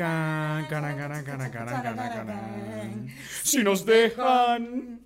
[0.00, 3.08] Characanacán, caracanacán, caracanacán, caracanacán.
[3.42, 5.00] Si nos dejan.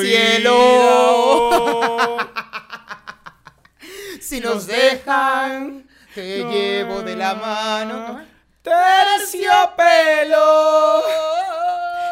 [0.00, 0.58] Cielo.
[4.20, 8.24] Si nos dejan, te llevo de la mano.
[8.62, 10.38] Terciopelo.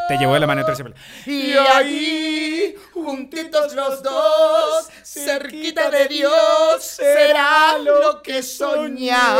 [0.08, 0.96] Te llevo de la mano terciopelo.
[1.26, 6.32] Y ahí, juntitos los dos, cerquita de Dios,
[6.80, 9.38] será lo que soñamos.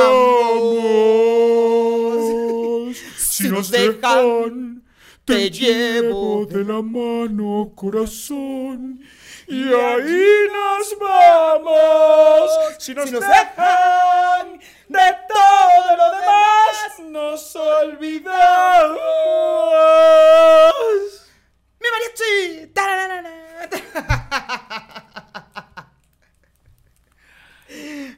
[3.16, 4.82] Si nos dejan,
[5.24, 9.00] te llevo de la mano, corazón.
[9.48, 12.50] Y ahí nos vamos.
[12.78, 18.98] Si nos, Si nos dejan de todo lo demás, nos olvidamos.
[21.80, 22.72] ¡Mi mariachi!
[22.74, 23.34] ¡Tararara!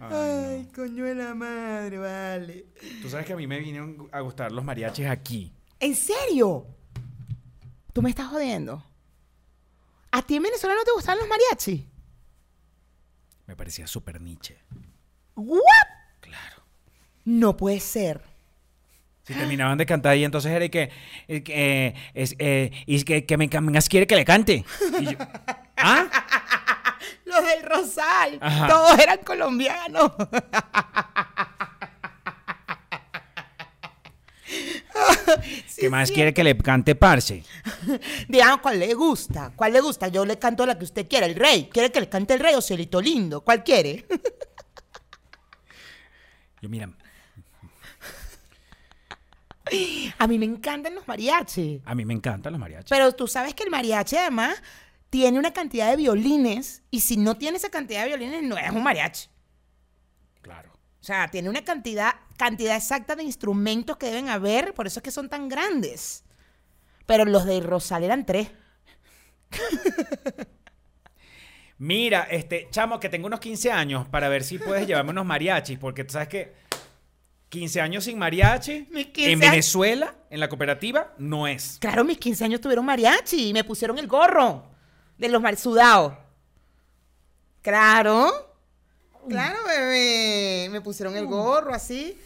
[0.01, 2.67] Ay, coño de la madre, vale.
[3.03, 5.53] Tú sabes que a mí me vinieron a gustar los mariachis aquí.
[5.79, 6.67] ¿En serio?
[7.93, 8.83] ¿Tú me estás jodiendo?
[10.13, 11.83] ¿A ti en Venezuela no te gustaban los mariachis?
[13.47, 14.59] Me parecía súper niche.
[15.35, 15.61] ¿What?
[16.21, 16.63] Claro.
[17.25, 18.23] No puede ser.
[19.23, 20.91] Si terminaban de cantar y entonces era y que,
[21.29, 24.65] eh, que, eh, es, eh, y que, que me Mengas quiere que le cante.
[24.99, 25.19] Y yo,
[25.77, 26.09] ¿Ah?
[27.25, 28.39] Los del Rosal.
[28.41, 28.67] Ajá.
[28.67, 30.13] Todos eran colombianos.
[35.81, 36.15] Sí, ¿Qué más sí.
[36.15, 37.43] quiere que le cante Parce?
[38.29, 39.53] Digamos, ¿cuál le gusta?
[39.57, 40.09] ¿Cuál le gusta?
[40.09, 41.71] Yo le canto la que usted quiera, el rey.
[41.73, 43.41] ¿Quiere que le cante el rey o Cielito Lindo?
[43.43, 44.05] ¿Cuál quiere?
[46.61, 46.91] Yo, mira,
[50.19, 51.81] A mí me encantan los mariachis.
[51.85, 52.91] a mí me encantan los mariachis.
[52.91, 54.61] Pero tú sabes que el mariachi además
[55.11, 58.71] tiene una cantidad de violines y si no tiene esa cantidad de violines no es
[58.71, 59.29] un mariachi.
[60.43, 60.73] Claro.
[60.73, 65.03] O sea, tiene una cantidad, cantidad exacta de instrumentos que deben haber, por eso es
[65.03, 66.25] que son tan grandes.
[67.05, 68.49] Pero los de Rosal eran tres.
[71.77, 75.79] Mira, este, chamo, que tengo unos 15 años para ver si puedes llevarme unos mariachis,
[75.79, 76.55] porque tú sabes que
[77.51, 81.77] 15 años sin mariachi Mis 15 en Venezuela, en la cooperativa, no es.
[81.79, 84.65] Claro, mis 15 años tuvieron mariachi y me pusieron el gorro
[85.19, 86.15] de los sudados.
[87.61, 88.31] Claro.
[89.29, 90.69] Claro, bebé.
[90.71, 92.17] Me pusieron el gorro así.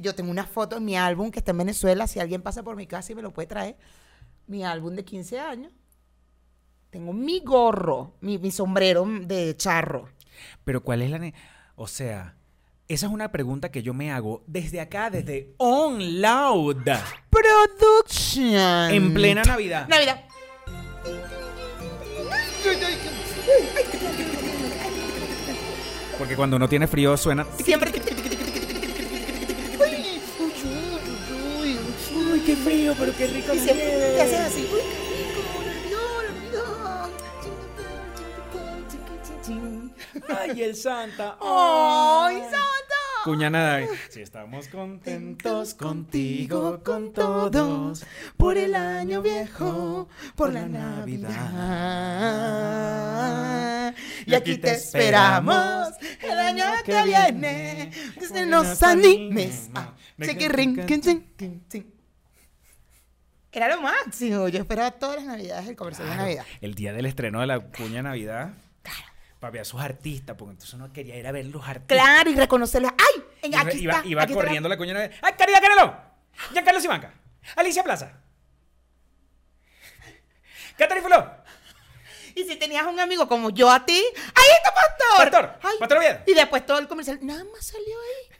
[0.00, 2.06] Yo tengo una foto en mi álbum que está en Venezuela.
[2.06, 3.76] Si alguien pasa por mi casa y me lo puede traer.
[4.46, 5.72] Mi álbum de 15 años.
[6.90, 10.08] Tengo mi gorro, mi, mi sombrero de charro.
[10.64, 11.18] Pero ¿cuál es la...
[11.18, 11.34] ne-
[11.74, 12.36] O sea,
[12.86, 16.84] esa es una pregunta que yo me hago desde acá, desde On Loud,
[17.30, 18.92] Production.
[18.92, 19.88] en plena Navidad.
[19.88, 20.24] Navidad.
[26.18, 27.46] Porque cuando uno tiene frío suena...
[27.62, 27.92] Siempre.
[32.16, 33.54] ¡Uy, qué frío, pero qué rico!
[33.54, 34.68] Y siempre te haces así.
[34.72, 37.10] Uy, qué rico, Navidad, Navidad.
[40.40, 41.36] ¡Ay, el Santa!
[41.40, 42.60] ¡Ay, Santa!
[43.24, 43.88] Cuñana David.
[44.10, 48.04] Si estamos contentos contigo, con todos,
[48.36, 51.32] por el año viejo, por la Navidad.
[54.26, 55.88] Y aquí te esperamos
[56.22, 59.70] el año que viene, que se nos animes.
[59.74, 59.92] Ah.
[63.52, 64.48] Era lo máximo.
[64.48, 66.44] Yo esperaba todas las navidades el comercial de Navidad.
[66.60, 68.50] El día del estreno de la cuña de Navidad.
[69.38, 71.98] Para ver a sus artistas, porque entonces uno quería ir a ver los artistas.
[71.98, 72.92] Claro, y reconocerlos.
[72.92, 73.22] ¡Ay!
[73.42, 74.08] En- Iba, Aquí iba- está.
[74.08, 75.18] iba aquí está la- corriendo la cuña de Navidad.
[75.22, 75.96] ¡Ay, Caridad Canelo!
[76.52, 77.12] Giancarlo Simanca.
[77.56, 78.12] Alicia Plaza.
[80.78, 81.30] Catherine Fuló.
[82.34, 84.02] Y si tenías un amigo como yo a ti,
[84.34, 85.30] ¡ahí está Pastor!
[85.30, 86.18] Pastor, Ay, Pastor Oviedo.
[86.26, 88.36] Y después todo el comercial, nada más salió ahí.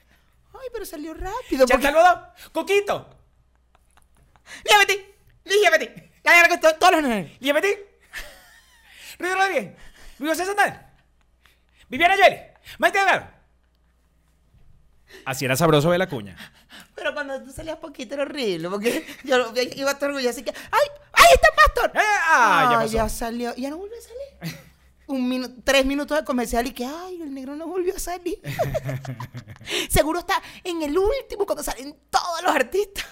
[0.54, 1.66] Ay, pero salió rápido.
[1.66, 2.28] Chantal Godó.
[2.52, 3.10] Coquito.
[4.64, 5.14] Llévate,
[5.44, 6.12] llévate.
[6.60, 7.38] To- todos los nombres.
[7.40, 7.98] Llévate.
[9.18, 9.72] Ruido Rodríguez.
[10.18, 10.90] José Santana.
[11.88, 12.40] Viviana Joel.
[12.78, 13.28] Maite Delgado.
[15.24, 16.36] Así era sabroso ver la cuña.
[16.94, 20.52] Pero cuando tú salías poquito era horrible, porque yo iba a estar orgullosa así que,
[20.70, 20.88] ¡ay!
[21.24, 21.90] ¡Ahí está Pastor!
[21.94, 22.92] Eh, ah, ya Ay, pasó.
[22.96, 23.54] ya salió.
[23.56, 24.58] Ya no volvió a salir.
[25.06, 28.38] Un minuto, tres minutos de comercial y que, ay, el negro no volvió a salir.
[29.90, 33.04] Seguro está en el último cuando salen todos los artistas.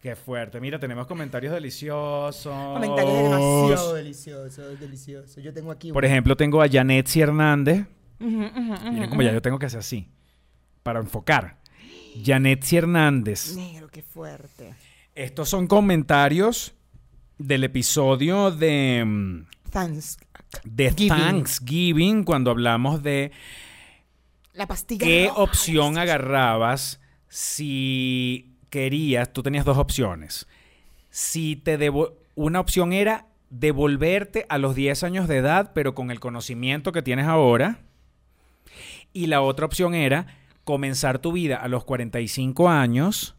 [0.00, 0.60] Qué fuerte.
[0.60, 2.44] Mira, tenemos comentarios deliciosos.
[2.46, 5.42] Comentarios demasiado deliciosos, deliciosos.
[5.42, 6.12] Yo tengo aquí Por uno.
[6.12, 7.86] ejemplo, tengo a Janet Hernández.
[8.18, 10.08] Miren como ya yo tengo que hacer así.
[10.82, 11.58] Para enfocar.
[12.24, 13.56] Janet Hernández.
[13.56, 14.74] Negro, qué fuerte.
[15.16, 16.74] Estos son comentarios
[17.38, 20.18] del episodio de mm, Thanks-
[20.64, 21.08] de Giving.
[21.08, 23.32] Thanksgiving cuando hablamos de
[24.52, 25.04] La pastilla.
[25.06, 25.40] qué roja.
[25.42, 30.46] opción agarrabas si querías, tú tenías dos opciones.
[31.10, 36.10] Si te devo- una opción era devolverte a los 10 años de edad, pero con
[36.10, 37.78] el conocimiento que tienes ahora.
[39.14, 40.26] Y la otra opción era
[40.64, 43.35] comenzar tu vida a los 45 años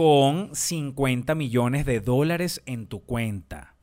[0.00, 3.74] con 50 millones de dólares en tu cuenta.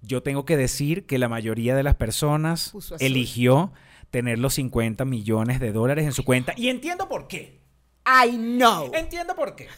[0.00, 3.70] Yo tengo que decir que la mayoría de las personas eligió
[4.10, 6.54] tener los 50 millones de dólares en su cuenta.
[6.56, 7.60] Y entiendo por qué.
[8.06, 8.92] I know.
[8.94, 9.68] Entiendo por qué.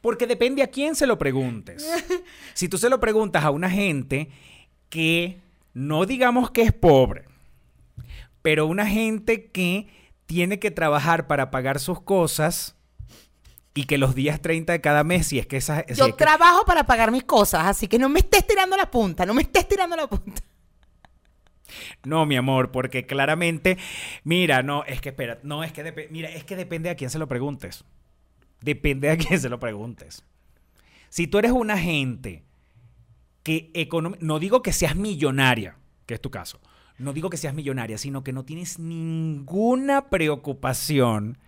[0.00, 1.84] Porque depende a quién se lo preguntes.
[2.54, 4.28] Si tú se lo preguntas a una gente
[4.88, 5.40] que
[5.74, 7.24] no digamos que es pobre,
[8.40, 9.88] pero una gente que
[10.26, 12.76] tiene que trabajar para pagar sus cosas
[13.74, 15.84] y que los días 30 de cada mes, si es que esa...
[15.88, 18.76] si Yo es que- trabajo para pagar mis cosas, así que no me estés tirando
[18.76, 20.42] la punta, no me estés tirando la punta.
[22.04, 23.78] No, mi amor, porque claramente,
[24.24, 27.18] mira, no, es que espera, no, es que mira, es que depende a quién se
[27.18, 27.84] lo preguntes.
[28.60, 30.24] Depende a quién se lo preguntes.
[31.08, 32.44] Si tú eres una gente
[33.42, 33.70] que
[34.20, 35.76] no digo que seas millonaria,
[36.06, 36.60] que es tu caso,
[36.98, 41.38] no digo que seas millonaria, sino que no tienes ninguna preocupación,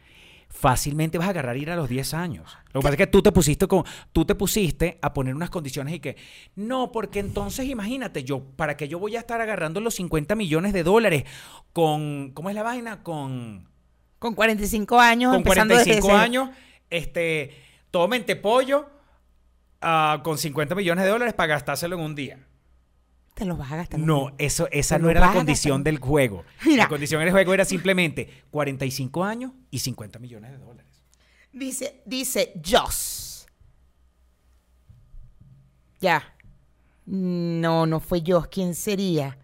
[0.52, 2.56] fácilmente vas a agarrar ir a los 10 años.
[2.72, 5.50] Lo que pasa es que tú te pusiste con, tú te pusiste a poner unas
[5.50, 6.16] condiciones y que
[6.54, 10.72] no, porque entonces imagínate yo, para que yo voy a estar agarrando los 50 millones
[10.72, 11.24] de dólares
[11.72, 13.02] con ¿cómo es la vaina?
[13.02, 13.66] Con
[14.18, 16.18] Con 45 años, con empezando desde 45 cero.
[16.18, 16.50] años,
[16.90, 17.56] este,
[17.90, 18.86] tomen pollo
[19.80, 22.38] ah, con 50 millones de dólares para gastárselo en un día.
[23.34, 23.98] Te los vas a gastar.
[23.98, 26.44] No, eso, esa Te no era la condición del juego.
[26.64, 26.84] Mira.
[26.84, 31.04] La condición del juego era simplemente 45 años y 50 millones de dólares.
[31.52, 33.46] Dice, dice Joss.
[36.00, 36.22] Ya.
[37.06, 38.48] No, no fue Joss.
[38.48, 39.38] ¿Quién sería?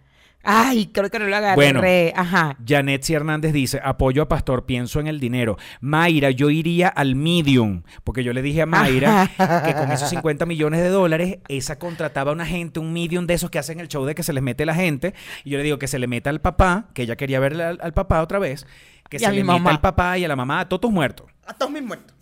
[0.51, 1.55] Ay, creo que no lo agarré.
[1.57, 1.83] Bueno.
[2.17, 2.57] Ajá.
[2.67, 5.59] Janet Hernández dice, apoyo a Pastor, pienso en el dinero.
[5.83, 10.47] Mayra, yo iría al medium, porque yo le dije a Mayra que con esos 50
[10.47, 13.89] millones de dólares, esa contrataba a una gente, un medium de esos que hacen el
[13.89, 15.13] show de que se les mete la gente,
[15.45, 17.79] y yo le digo que se le meta al papá, que ella quería ver al,
[17.83, 18.67] al papá otra vez,
[19.11, 19.71] que Y se a le mi meta mamá.
[19.71, 21.27] al papá y a la mamá, a todos muertos.
[21.47, 22.15] A todos mis muertos.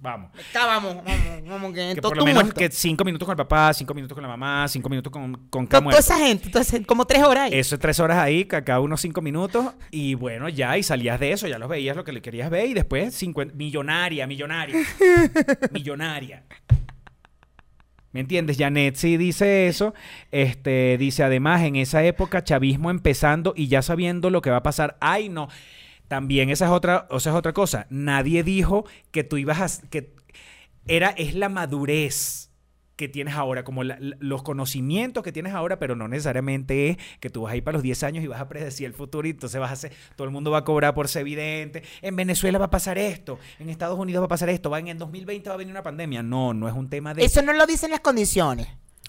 [0.00, 0.30] Vamos.
[0.50, 2.58] Acá vamos, vamos, vamos, que, Que todo por lo menos muerto.
[2.58, 5.66] que cinco minutos con el papá, cinco minutos con la mamá, cinco minutos con, con
[5.66, 7.58] cada Toda esa gente, esa- como tres horas ahí.
[7.58, 11.20] Eso es tres horas ahí, ca- cada uno cinco minutos, y bueno, ya, y salías
[11.20, 14.74] de eso, ya los veías lo que le querías ver, y después 50, millonaria, millonaria,
[15.70, 16.44] millonaria.
[18.12, 18.56] ¿Me entiendes?
[18.58, 19.92] Janet sí dice eso.
[20.30, 24.62] Este, dice, además, en esa época, chavismo empezando y ya sabiendo lo que va a
[24.62, 24.96] pasar.
[25.00, 25.48] Ay, no.
[26.08, 27.86] También esa es otra, o sea, es otra cosa.
[27.90, 29.88] Nadie dijo que tú ibas a.
[29.88, 30.14] que
[30.86, 32.50] era, es la madurez
[32.96, 37.28] que tienes ahora, como la- los conocimientos que tienes ahora, pero no necesariamente es que
[37.28, 39.32] tú vas a ir para los 10 años y vas a predecir el futuro y
[39.32, 42.56] entonces vas a hacer, todo el mundo va a cobrar por ser evidente, en Venezuela
[42.58, 45.48] va a pasar esto, en Estados Unidos va a pasar esto, va en el 2020
[45.48, 46.22] va a venir una pandemia.
[46.22, 47.24] No, no es un tema de...
[47.24, 48.68] Eso no lo dicen las condiciones.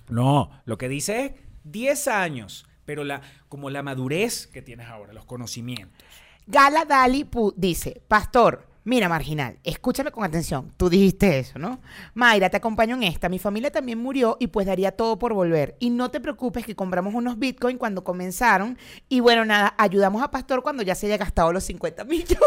[0.10, 1.32] No, lo que dice es
[1.66, 6.04] 10 años, pero la, como la madurez que tienes ahora, los conocimientos.
[6.48, 11.80] Gala Dali pu- dice, Pastor, mira Marginal, escúchame con atención, tú dijiste eso, ¿no?
[12.14, 15.76] Mayra, te acompaño en esta, mi familia también murió y pues daría todo por volver.
[15.80, 18.78] Y no te preocupes que compramos unos Bitcoin cuando comenzaron
[19.10, 22.38] y bueno, nada, ayudamos a Pastor cuando ya se haya gastado los 50 millones.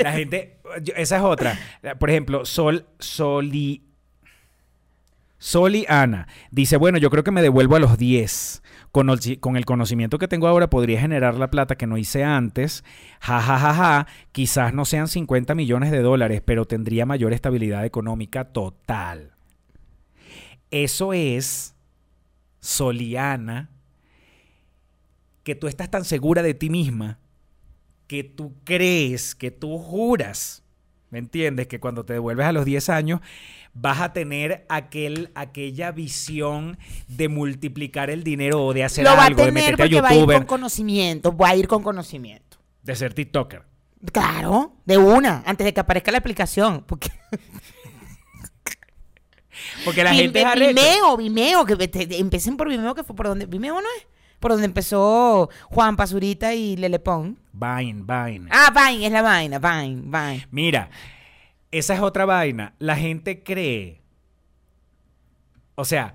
[0.00, 0.60] La gente,
[0.96, 1.58] esa es otra.
[1.98, 3.82] Por ejemplo, Sol, Soli,
[5.38, 8.62] Soli Ana dice, bueno, yo creo que me devuelvo a los 10.
[8.90, 12.24] Con el, con el conocimiento que tengo ahora podría generar la plata que no hice
[12.24, 12.84] antes.
[13.20, 14.06] Ja, ja, ja, ja.
[14.32, 19.32] Quizás no sean 50 millones de dólares, pero tendría mayor estabilidad económica total.
[20.70, 21.76] Eso es,
[22.60, 23.70] Soliana,
[25.44, 27.18] que tú estás tan segura de ti misma
[28.08, 30.64] que tú crees, que tú juras,
[31.10, 31.68] ¿me entiendes?
[31.68, 33.20] Que cuando te devuelves a los 10 años
[33.74, 39.22] vas a tener aquel, aquella visión de multiplicar el dinero o de hacer Lo va
[39.22, 42.58] a algo, de meterte a va a ir con conocimiento, va a ir con conocimiento.
[42.82, 43.62] de ser TikToker.
[44.12, 46.84] Claro, de una, antes de que aparezca la aplicación.
[46.86, 47.10] Porque
[49.84, 50.54] Porque la gente es.
[50.54, 53.46] Vimeo, Vimeo, que te- te- empiecen por Vimeo, que fue por donde.
[53.46, 54.06] Vimeo no es.
[54.38, 57.38] Por donde empezó Juan Pazurita y Lele Pon.
[57.52, 58.48] Vine, Vine.
[58.52, 60.46] Ah, Vine, es la vaina, Vine, Vine.
[60.52, 60.90] Mira,
[61.70, 62.74] esa es otra vaina.
[62.78, 64.02] La gente cree.
[65.74, 66.14] O sea,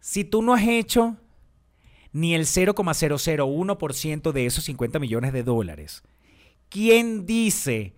[0.00, 1.16] si tú no has hecho
[2.12, 6.02] ni el 0,001% de esos 50 millones de dólares,
[6.68, 7.94] ¿quién dice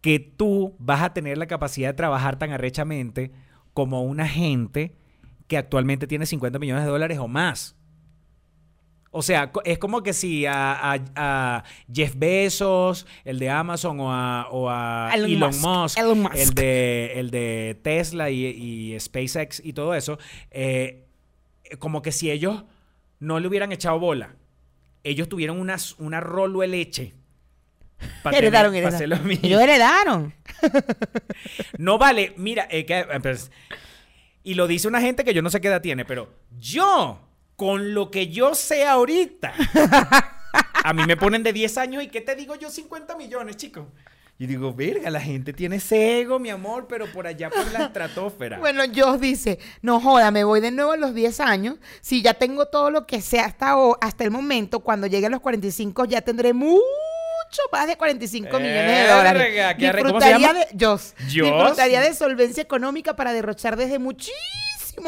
[0.00, 3.32] que tú vas a tener la capacidad de trabajar tan arrechamente
[3.72, 4.94] como una gente
[5.48, 7.76] que actualmente tiene 50 millones de dólares o más.
[9.16, 14.12] O sea, es como que si a, a- a Jeff Bezos, el de Amazon, o
[14.12, 16.34] a, o a Elon Elon, Musk, Musk, Elon Musk.
[16.36, 20.18] El, de, el de Tesla y, y SpaceX y todo eso,
[20.50, 21.04] eh,
[21.78, 22.64] como que si ellos
[23.20, 24.34] no le hubieran echado bola,
[25.04, 27.14] ellos tuvieron una, una rolo de leche.
[28.24, 29.30] pa' heredaron, tener- heredaron.
[29.30, 30.34] Ellos heredaron.
[31.78, 33.50] No vale, mira, eh, que, eh, pues,
[34.42, 37.20] y lo dice una gente que yo no sé qué edad tiene, pero yo,
[37.56, 39.54] con lo que yo sé ahorita,
[40.84, 42.70] a mí me ponen de 10 años y ¿qué te digo yo?
[42.70, 43.86] 50 millones, chicos.
[44.36, 47.84] Y digo, verga, la gente tiene ese ego, mi amor, pero por allá por la
[47.84, 48.58] estratosfera.
[48.58, 51.76] Bueno, Joss dice, no joda, me voy de nuevo a los 10 años.
[52.00, 55.40] Si ya tengo todo lo que sé hasta, hasta el momento, cuando llegue a los
[55.40, 56.82] 45 ya tendré mucho
[57.70, 59.46] más de 45 millones de Verga, dólares.
[59.78, 60.58] qué arre- ¿cómo se Disfrutaría llama?
[60.72, 61.14] de, Joss.
[61.26, 64.34] disfrutaría de solvencia económica para derrochar desde muchísimo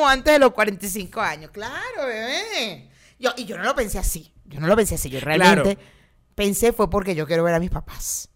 [0.06, 1.50] antes de los 45 años.
[1.50, 2.90] Claro, bebé.
[3.18, 4.32] Yo, y yo no lo pensé así.
[4.44, 5.08] Yo no lo pensé así.
[5.10, 5.90] Yo realmente Claro.
[6.34, 8.28] pensé fue porque yo quiero ver a mis papás.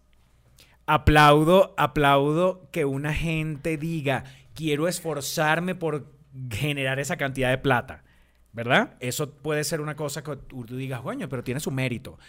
[0.87, 4.23] Aplaudo, aplaudo que una gente diga,
[4.55, 6.11] quiero esforzarme por
[6.49, 8.03] generar esa cantidad de plata.
[8.53, 8.95] ¿Verdad?
[8.99, 12.19] Eso puede ser una cosa que tú tú digas, coño, pero tiene su mérito.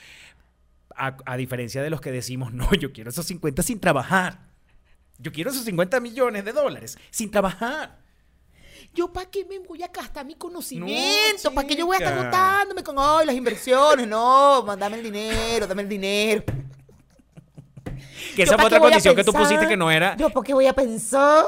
[0.95, 4.47] A, a diferencia de los que decimos, no, yo quiero esos 50 sin trabajar.
[5.19, 8.02] Yo quiero esos 50 millones de dólares sin trabajar.
[8.95, 11.51] ¿Yo para qué me voy a gastar mi conocimiento?
[11.55, 12.25] ¿Para qué yo voy a estar chica.
[12.27, 14.07] botándome con ay, las inversiones?
[14.07, 16.43] No, man, dame el dinero, dame el dinero.
[18.37, 20.17] Que ¿Yo esa fue otra condición que tú pusiste que no era.
[20.17, 21.45] ¿Yo por qué voy a pensar?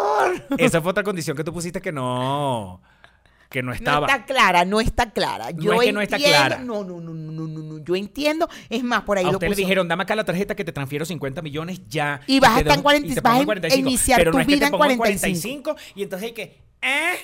[0.58, 2.80] Esa fue otra condición que tú pusiste que no.
[3.48, 4.06] Que no No estaba.
[4.06, 5.50] está clara, no está clara.
[5.52, 6.58] No Yo es que no está entiendo- clara.
[6.58, 7.84] No, no, no, no, no, no, no.
[7.84, 8.48] Yo entiendo.
[8.68, 9.60] Es más, por ahí A lo usted le puso.
[9.60, 12.20] dijeron, dame acá la tarjeta que te transfiero 50 millones ya.
[12.26, 13.88] Y vas a estar en doy- 40 y te vas a 45.
[13.88, 15.76] iniciar Pero tu no es que vida te en pongo 45.
[15.94, 16.42] y entonces hay que,
[16.82, 17.14] ¿eh?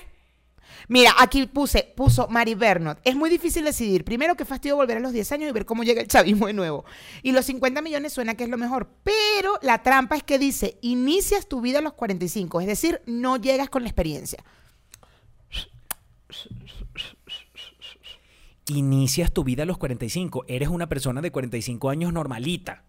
[0.88, 2.98] Mira, aquí puse, puso Mari Bernot.
[3.04, 4.04] Es muy difícil decidir.
[4.04, 6.52] Primero, que fastidio volver a los 10 años y ver cómo llega el chavismo de
[6.52, 6.84] nuevo.
[7.22, 8.88] Y los 50 millones suena que es lo mejor.
[9.02, 12.60] Pero la trampa es que dice, inicias tu vida a los 45.
[12.60, 14.42] Es decir, no llegas con la experiencia.
[18.68, 20.44] Inicias tu vida a los 45.
[20.46, 22.84] Eres una persona de 45 años normalita.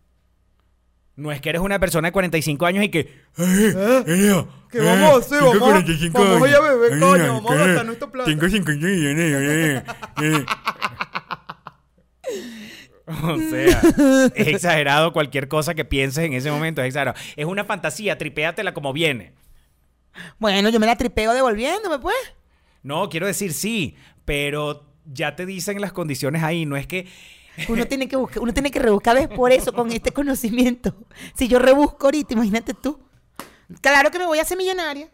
[1.21, 3.13] No es que eres una persona de 45 años y que...
[3.37, 5.39] ¿Qué vamos a hacer?
[5.43, 5.81] Vamos a-
[6.13, 8.29] vamos allá a beber, coño, vamos a gastar nuestra plata.
[8.29, 9.83] Tengo 50 millones.
[13.23, 13.81] O sea,
[14.35, 17.17] es exagerado cualquier cosa que pienses en ese momento, es exagerado.
[17.35, 19.33] Es una fantasía, tripéatela como viene.
[20.39, 22.15] Bueno, yo me la tripeo devolviéndome, pues.
[22.83, 27.07] No, quiero decir sí, pero ya te dicen las condiciones ahí, no es que
[27.69, 29.27] Uno tiene que buscar, uno tiene que rebuscar, ¿ves?
[29.27, 30.95] Por eso, con este conocimiento.
[31.35, 32.99] Si yo rebusco ahorita, imagínate tú.
[33.81, 35.09] Claro que me voy a hacer millonaria.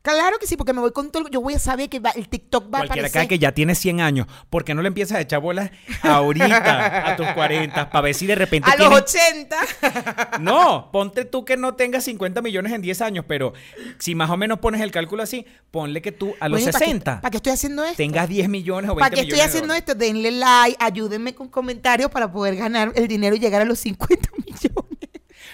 [0.00, 1.28] Claro que sí, porque me voy con todo.
[1.28, 3.20] Yo voy a saber que va- el TikTok va a cualquiera aparecer.
[3.20, 5.70] acá que ya tiene 100 años, ¿por qué no le empiezas a echar bolas
[6.02, 9.56] ahorita a tus 40 para ver si de repente A los tienes- 80.
[10.40, 13.52] No, ponte tú que no tengas 50 millones en 10 años, pero
[13.98, 16.72] si más o menos pones el cálculo así, ponle que tú a los Bueno, ¿y
[16.72, 17.96] para qué- 60 ¿Para qué estoy haciendo esto?
[17.96, 19.94] tengas 10 millones o 20 ¿Para qué estoy haciendo esto?
[19.94, 24.30] Denle like, ayúdenme con comentarios para poder ganar el dinero y llegar a los 50
[24.46, 24.98] millones.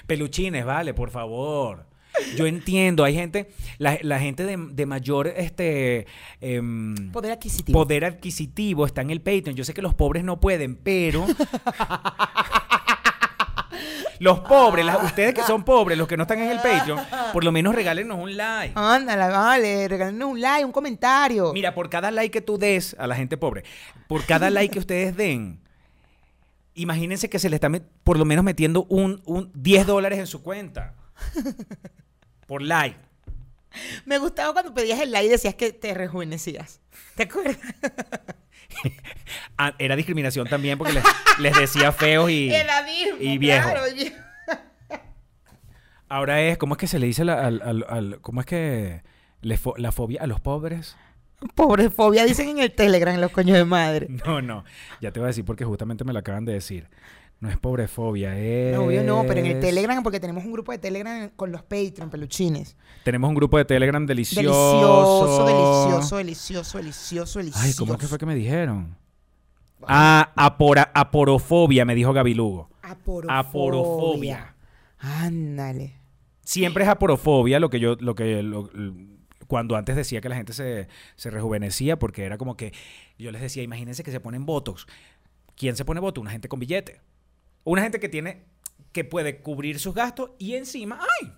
[0.06, 1.86] Peluchines, vale, por favor.
[2.36, 6.06] Yo entiendo, hay gente, la, la gente de, de mayor este
[6.40, 7.78] em, Poder adquisitivo.
[7.78, 9.54] poder adquisitivo está en el Patreon.
[9.56, 11.26] Yo sé que los pobres no pueden, pero
[14.20, 17.00] los pobres, las- ustedes que son pobres, los que no están en el Patreon,
[17.32, 18.72] por lo menos regálenos un like.
[18.76, 21.52] Ándala, vale, regálenos un like, un comentario.
[21.52, 23.64] Mira, por cada like que tú des a la gente pobre,
[24.06, 25.60] por cada like que ustedes den,
[26.74, 27.68] imagínense que se le está
[28.04, 30.94] por lo menos metiendo un, un 10 dólares en su cuenta.
[32.46, 32.98] Por like.
[34.04, 36.80] Me gustaba cuando pedías el like y decías que te rejuvenecías.
[37.16, 37.58] ¿Te acuerdas?
[39.56, 41.04] Ah, era discriminación también porque les,
[41.38, 42.50] les decía feos y,
[43.20, 43.70] y viejos.
[43.70, 43.86] claro.
[46.08, 49.02] Ahora es, ¿cómo es que se le dice la- al, al- al- cómo es que
[49.42, 50.96] le fo- la fobia a los pobres?
[51.54, 54.08] Pobre fobia, dicen en el Telegram los coños de madre.
[54.26, 54.64] No, no,
[55.00, 56.88] ya te voy a decir porque justamente me lo acaban de decir.
[57.44, 58.74] No es pobrefobia, es...
[58.74, 61.60] No, obvio no, pero en el Telegram, porque tenemos un grupo de Telegram con los
[61.62, 62.74] Patreon, peluchines.
[63.04, 65.44] Tenemos un grupo de Telegram delicioso.
[65.44, 67.66] Delicioso, delicioso, delicioso, delicioso, delicioso.
[67.66, 68.96] Ay, ¿cómo es que fue que me dijeron?
[69.86, 72.70] Ah, apora, aporofobia, me dijo Gabilugo.
[72.80, 73.38] Aporofobia.
[73.38, 74.54] Aporofobia.
[74.98, 76.00] Ándale.
[76.40, 78.70] Siempre es aporofobia lo que yo, lo que lo-
[79.48, 82.72] cuando antes decía que la gente se, se rejuvenecía, porque era como que
[83.18, 84.86] yo les decía, imagínense que se ponen votos.
[85.56, 86.22] ¿Quién se pone voto?
[86.22, 87.02] Una gente con billete.
[87.64, 88.44] Una gente que tiene,
[88.92, 91.32] que puede cubrir sus gastos y encima, ¡ay!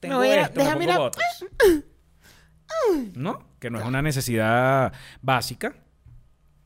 [0.00, 1.22] Tengo No, esto, me déjame pongo ir a- votos.
[3.14, 3.44] ¿No?
[3.60, 5.74] Que no es una necesidad básica.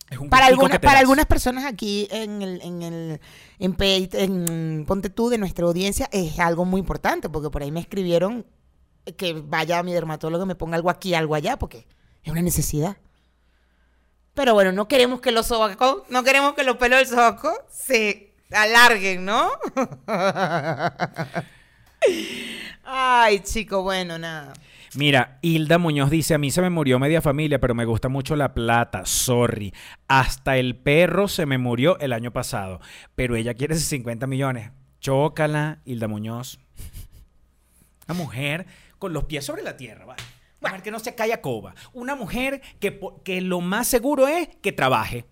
[0.08, 1.00] Es un Para, alguna- para das.
[1.00, 3.20] algunas personas aquí en el, en el
[3.58, 8.46] en Ponte tú de nuestra audiencia es algo muy importante porque por ahí me escribieron
[9.16, 11.86] que vaya a mi dermatólogo y me ponga algo aquí, algo allá, porque
[12.22, 12.96] es una necesidad.
[14.34, 18.35] Pero bueno, no queremos que los sobacos, no queremos que los pelos del sobaco se
[18.50, 19.50] alarguen, ¿no?
[22.84, 24.52] Ay, chico, bueno, nada.
[24.94, 28.34] Mira, Hilda Muñoz dice, a mí se me murió media familia, pero me gusta mucho
[28.36, 29.74] la plata, sorry.
[30.08, 32.80] Hasta el perro se me murió el año pasado,
[33.14, 34.70] pero ella quiere esos 50 millones.
[35.00, 36.58] Chócala, Hilda Muñoz.
[38.08, 38.66] Una mujer
[38.98, 40.22] con los pies sobre la tierra, ¿vale?
[40.60, 41.74] Una mujer que no se calla coba.
[41.92, 45.26] Una mujer que, que lo más seguro es que trabaje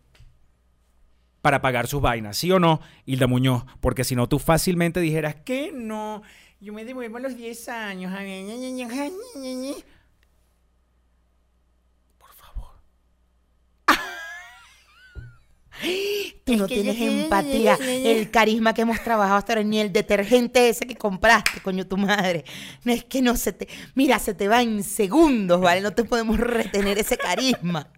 [1.45, 3.65] para pagar sus vainas, ¿sí o no, Hilda Muñoz?
[3.81, 6.23] Porque si no, tú fácilmente dijeras que no,
[6.59, 8.11] yo me devuelvo a los 10 años.
[12.17, 12.81] Por favor.
[16.45, 20.87] Tú no tienes empatía, el carisma que hemos trabajado hasta ahora, ni el detergente ese
[20.87, 22.47] que compraste, coño, tu madre.
[22.85, 23.69] No es que no se te.
[23.95, 25.83] Mira, se te va en segundos, ¿vale?
[25.83, 27.91] No te podemos retener ese carisma.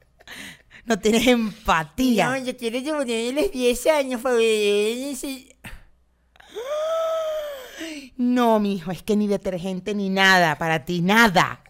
[0.87, 2.29] No tienes empatía.
[2.31, 4.21] No, yo quiero devolverme los 10 años.
[5.19, 5.53] Sí.
[8.17, 11.61] No, mijo, es que ni detergente ni nada para ti, nada.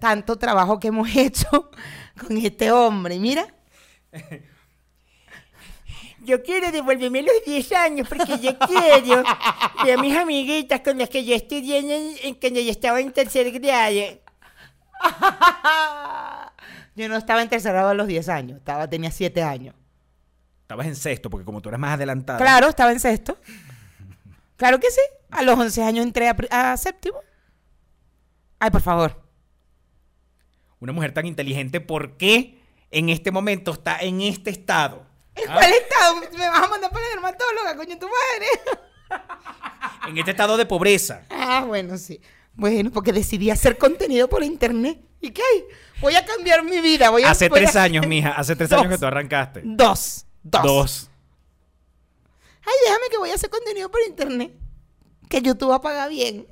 [0.00, 1.70] Tanto trabajo que hemos hecho
[2.18, 3.54] con este hombre, mira.
[6.24, 9.22] Yo quiero devolverme los 10 años porque yo quiero
[9.84, 13.12] ver a mis amiguitas con las que yo estudié en, en cuando yo estaba en
[13.12, 14.18] tercer grado.
[16.96, 19.74] Yo no estaba en tercer grado a los 10 años, estaba, tenía 7 años.
[20.62, 22.38] Estabas en sexto, porque como tú eras más adelantada.
[22.38, 23.36] Claro, estaba en sexto.
[24.56, 25.00] Claro que sí.
[25.30, 27.18] A los 11 años entré a séptimo.
[28.58, 29.22] Ay, por favor.
[30.78, 35.04] Una mujer tan inteligente, ¿por qué en este momento está en este estado?
[35.34, 35.54] ¿En ¿Ah?
[35.54, 36.16] cuál estado?
[36.36, 38.80] ¿Me vas a mandar para la dermatóloga, coño, tu madre?
[40.08, 41.22] En este estado de pobreza.
[41.30, 42.20] Ah, bueno, sí.
[42.52, 45.00] Bueno, porque decidí hacer contenido por internet.
[45.24, 45.64] ¿Y qué hay?
[46.00, 47.10] Voy a cambiar mi vida.
[47.10, 48.30] Voy a, Hace voy a- tres años, mija.
[48.32, 48.80] Hace tres Dos.
[48.80, 49.62] años que tú arrancaste.
[49.64, 50.26] Dos.
[50.42, 50.62] Dos.
[50.62, 51.10] Dos.
[52.66, 54.52] Ay, déjame que voy a hacer contenido por internet.
[55.28, 56.46] Que YouTube va a pagar bien.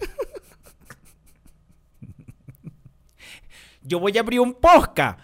[3.84, 5.18] Yo voy a abrir un posca.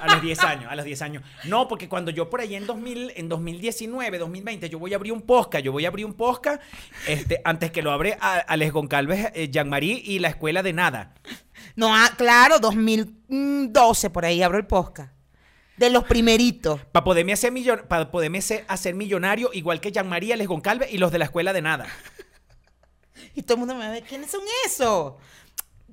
[0.00, 1.22] A los 10 años, a los 10 años.
[1.44, 5.12] No, porque cuando yo por ahí en 2000, en 2019, 2020, yo voy a abrir
[5.12, 6.60] un posca, yo voy a abrir un posca,
[7.06, 11.14] este, antes que lo abre a- Alex Goncalves, eh, Jean-Marie y la escuela de nada.
[11.76, 15.12] No, ah, claro, 2012 por ahí abro el podcast.
[15.76, 16.80] De los primeritos.
[16.92, 21.10] Para poderme, hacer millon- pa poderme hacer millonario, igual que Jean-Marie, Alex Goncalves y los
[21.10, 21.86] de la escuela de nada.
[23.34, 25.14] Y todo el mundo me ve, ¿quiénes son esos?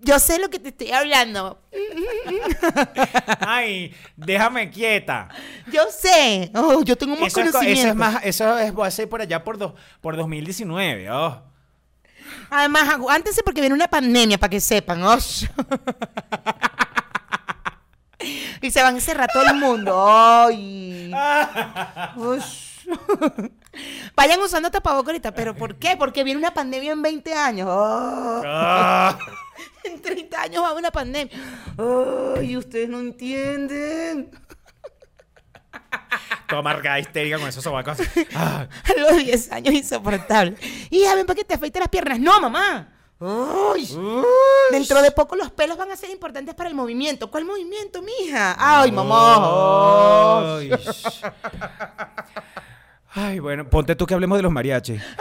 [0.04, 1.62] Yo sé lo que te estoy hablando.
[3.40, 5.30] Ay, déjame quieta.
[5.72, 6.52] Yo sé.
[6.56, 7.82] Oh, yo tengo más Eso es, co- conocimiento.
[7.82, 11.10] eso es más, eso es, voy a hacer por allá por, dos, por 2019.
[11.12, 11.44] oh.
[12.50, 15.04] Además, aguántense porque viene una pandemia, para que sepan.
[15.04, 15.18] Oh.
[18.62, 20.06] y se van a encerrar todo el mundo.
[20.08, 21.12] Ay.
[24.16, 25.34] Vayan usando tapabocas ahorita.
[25.34, 25.96] ¿Pero por qué?
[25.98, 27.68] Porque viene una pandemia en 20 años.
[27.70, 28.42] Oh.
[28.46, 29.18] Ah.
[29.84, 31.36] En 30 años va a haber una pandemia.
[32.38, 34.30] Ay, ustedes no entienden.
[36.48, 37.98] Toda amargada, histérica con esos sobacos.
[38.36, 38.68] Ah.
[38.84, 40.56] A los 10 años insoportable.
[40.90, 42.20] Hija, ven para que te afeite las piernas.
[42.20, 42.90] No, mamá.
[43.20, 43.88] Uy.
[44.72, 47.30] Dentro de poco los pelos van a ser importantes para el movimiento.
[47.30, 48.56] ¿Cuál movimiento, mija?
[48.58, 50.58] Ay, mamá.
[53.14, 55.02] Ay, bueno, ponte tú que hablemos de los mariachis.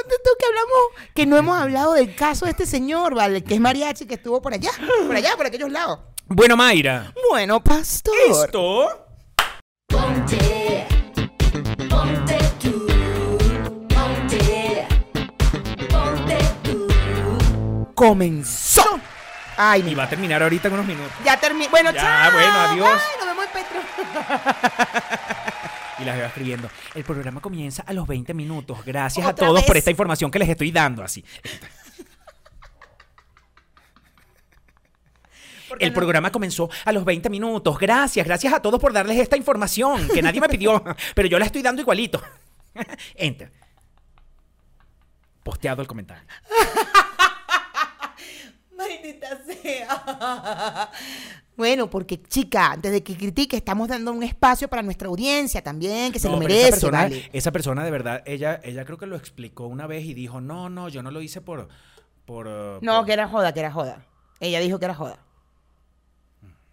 [0.00, 0.78] Ponte tú que hablamos,
[1.14, 3.42] que no hemos hablado del caso de este señor, ¿vale?
[3.42, 4.70] Que es mariachi, que estuvo por allá,
[5.06, 5.98] por allá, por aquellos lados.
[6.26, 7.12] Bueno, Mayra.
[7.30, 8.14] Bueno, pastor.
[8.30, 9.06] Esto.
[9.88, 10.86] Ponte,
[11.88, 12.86] ponte tú,
[13.88, 14.86] ponte,
[15.88, 17.92] ponte tú.
[17.94, 19.00] Comenzó.
[19.56, 21.10] Ay, Y va a terminar ahorita en unos minutos.
[21.24, 21.66] Ya terminé.
[21.68, 22.32] Bueno, Ya, chao.
[22.32, 22.88] bueno, adiós.
[23.02, 23.80] Ay, nos vemos en Petro.
[26.00, 26.70] Y las veo escribiendo.
[26.94, 28.84] El programa comienza a los 20 minutos.
[28.84, 31.02] Gracias a todos por esta información que les estoy dando.
[31.02, 31.24] Así.
[35.78, 37.78] El no- programa comenzó a los 20 minutos.
[37.78, 40.82] Gracias, gracias a todos por darles esta información que nadie me pidió,
[41.14, 42.22] pero yo la estoy dando igualito.
[43.14, 43.52] Enter.
[45.42, 46.24] Posteado el comentario.
[48.88, 50.90] Maldita sea.
[51.58, 56.12] Bueno, porque chica, antes de que critique, estamos dando un espacio para nuestra audiencia también,
[56.12, 57.30] que se No, lo merece, esa persona, vale.
[57.32, 60.70] esa persona de verdad, ella, ella creo que lo explicó una vez y dijo, no,
[60.70, 61.66] no, yo no lo hice por...
[62.26, 64.06] por uh, No, por- que era joda, que era joda.
[64.38, 65.18] Ella dijo que era joda.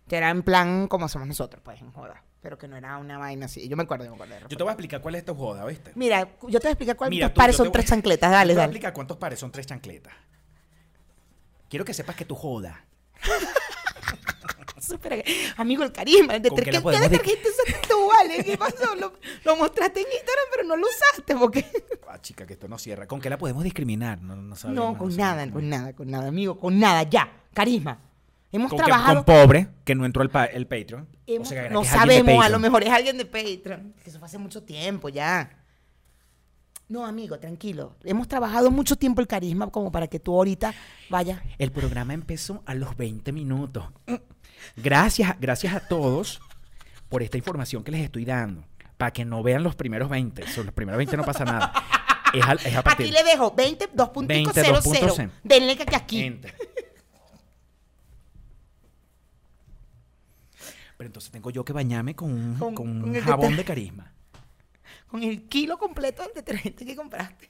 [0.07, 2.23] Que era en plan como somos nosotros, pues, en joda.
[2.41, 3.67] Pero que no era una vaina así.
[3.67, 4.47] Yo me acuerdo, yo me acuerdo.
[4.49, 5.93] Yo te voy a explicar cuál es tu joda, ¿viste?
[5.95, 8.29] Mira, yo te voy a explicar cuántos Mira, tú- pares yo son voy- tres chancletas.
[8.29, 10.13] yo Dale, te voy a explicar cuántos pares son tres chancletas.
[11.75, 12.85] Quiero que sepas que tu joda.
[14.79, 15.25] Súper-
[15.57, 16.39] Amigo, el carisma.
[16.39, 18.45] ¿De ¿Con tre- qué ¿Qué, la podemos qué de- tú, vale?
[18.45, 18.95] ¿Qué pasó?
[18.95, 19.11] Lo,
[19.43, 21.35] lo mostraste en Instagram, pero no lo usaste.
[21.35, 21.65] porque
[22.07, 23.07] Ah, chica, que esto no cierra.
[23.07, 24.21] ¿Con qué la podemos discriminar?
[24.21, 24.85] No, no sabemos.
[24.93, 25.17] No, con sé.
[25.17, 26.57] nada, con nada, con nada, amigo.
[26.57, 27.29] Con nada, ya.
[27.53, 27.99] Carisma.
[28.53, 29.25] Hemos Con, que- trabajado...
[29.25, 31.09] con pobre, que no entró el, pa- el Patreon.
[31.27, 33.93] hemos- O sea, no que sabemos, a lo mejor es alguien de Patreon.
[34.01, 35.64] Que eso fue hace mucho tiempo ya.
[36.87, 37.95] No, amigo, tranquilo.
[38.03, 40.73] Hemos trabajado mucho tiempo el carisma como para que tú ahorita
[41.09, 41.41] vayas.
[41.57, 43.85] El programa empezó a los 20 minutos.
[44.77, 46.39] Gracias, gracias a todos
[47.09, 48.63] por esta información que les estoy dando.
[48.97, 50.47] Para que no vean los primeros 20.
[50.47, 51.73] Sobre los primeros 20 no pasa nada.
[52.33, 54.27] Es, al- es a partir Aquí le dejo 20, 2.00.
[54.27, 55.31] 20, 2.0.
[55.43, 56.19] Denle que aquí.
[56.21, 56.53] Enter.
[60.97, 63.65] Pero entonces tengo yo que bañarme con un, Con- con un con el jabón de
[63.65, 64.11] carisma.
[65.15, 67.49] Con el kilo completo del detergente que compraste.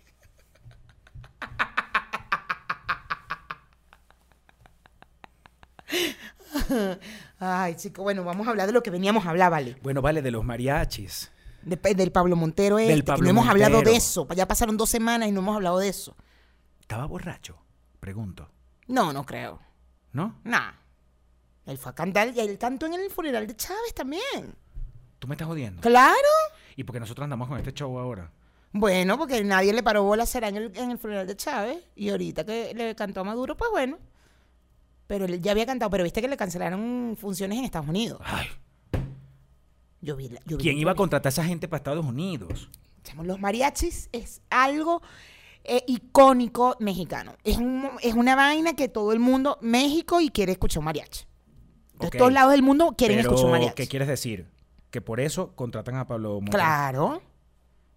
[7.39, 9.77] Ay, chico, bueno, vamos a hablar de lo que veníamos a hablar, ¿vale?
[9.81, 11.31] Bueno, vale, de los mariachis.
[11.63, 14.27] De- del Pablo Montero este, que Pablo no hemos hablado de eso.
[14.35, 16.15] Ya pasaron dos semanas y no hemos hablado de eso.
[16.79, 17.57] ¿Estaba borracho?
[17.99, 18.49] Pregunto.
[18.87, 19.59] No, no creo.
[20.13, 20.39] ¿No?
[20.43, 20.73] Nah.
[21.65, 24.55] Él fue a cantar y él cantó en el funeral de Chávez también.
[25.17, 25.81] ¿Tú me estás jodiendo?
[25.81, 26.13] Claro.
[26.75, 28.31] ¿Y por qué nosotros andamos con este show ahora?
[28.71, 31.77] Bueno, porque nadie le paró bola será en el, en el funeral de Chávez.
[31.95, 33.97] Y ahorita que le cantó a Maduro, pues bueno.
[35.07, 38.19] Pero él ya había cantado, pero viste que le cancelaron funciones en Estados Unidos.
[38.23, 38.47] Ay,
[40.01, 42.69] Yo vi, la- yo vi ¿quién iba a contratar a esa gente para Estados Unidos?
[43.23, 45.01] Los mariachis es algo
[45.63, 47.35] eh, icónico mexicano.
[47.43, 51.25] Es, un- es una vaina que todo el mundo, México, y quiere escuchar un mariachi.
[51.99, 53.75] De todos lados del mundo quieren Pero, escuchar un mariachi.
[53.75, 54.47] ¿Qué quieres decir?
[54.95, 56.57] Que por eso contratan a Pablo Montero.
[56.57, 57.21] Claro.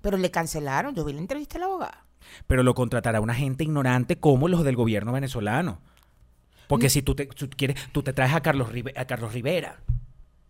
[0.01, 0.97] Pero le cancelaron.
[0.97, 2.07] Yo vi la entrevista a la abogada.
[2.49, 5.75] Pero lo contratará una gente ignorante como los del gobierno venezolano.
[5.75, 6.67] Mm.
[6.67, 9.81] Porque si tú te, tú quieres, tú te traes a Carlos, a Carlos Rivera.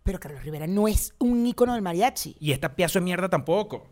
[0.01, 2.35] Pero Carlos Rivera no es un ícono del mariachi.
[2.39, 3.85] Y esta piazo de mierda tampoco.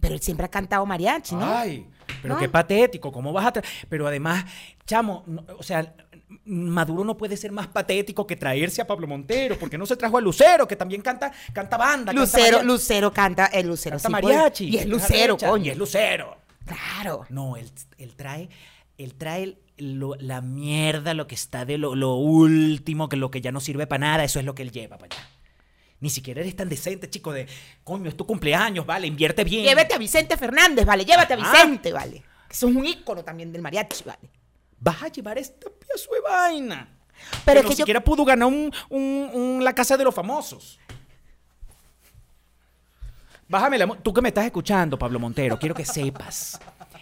[0.00, 1.44] Pero él siempre ha cantado mariachi, ¿no?
[1.44, 1.86] Ay,
[2.22, 2.40] pero ¿No?
[2.40, 3.52] qué patético, ¿cómo vas a
[3.90, 4.46] Pero además,
[4.86, 5.94] chamo, no- o sea,
[6.44, 10.16] Maduro no puede ser más patético que traerse a Pablo Montero, porque no se trajo
[10.18, 14.08] a Lucero, que también canta, canta banda, canta Lucero, mariachi, Lucero canta, el Lucero canta
[14.08, 14.64] sí mariachi.
[14.68, 15.64] Y es Lucero, coño.
[15.66, 16.36] Y es Lucero.
[16.64, 17.26] Claro.
[17.30, 18.48] No, él, él trae,
[18.96, 23.40] él trae lo- la mierda, lo que está de lo, lo último, que lo que
[23.40, 25.28] ya no sirve para nada, eso es lo que él lleva para allá.
[26.00, 27.46] Ni siquiera eres tan decente, chico, de,
[27.84, 29.64] coño, es tu cumpleaños, vale, invierte bien.
[29.64, 31.04] Llévate a Vicente Fernández, vale.
[31.04, 31.50] Llévate a Ah.
[31.52, 32.22] Vicente, vale.
[32.48, 34.30] Eso es un ícono también del mariachi, vale.
[34.80, 36.88] Vas a llevar esta piazo de vaina.
[36.88, 40.04] Pero Pero es ni que yo- siquiera pudo ganar un, un- un- la casa de
[40.04, 40.78] los famosos.
[43.48, 43.86] Bájame la...
[43.96, 46.58] Tú que me estás escuchando, Pablo Montero, quiero que sepas.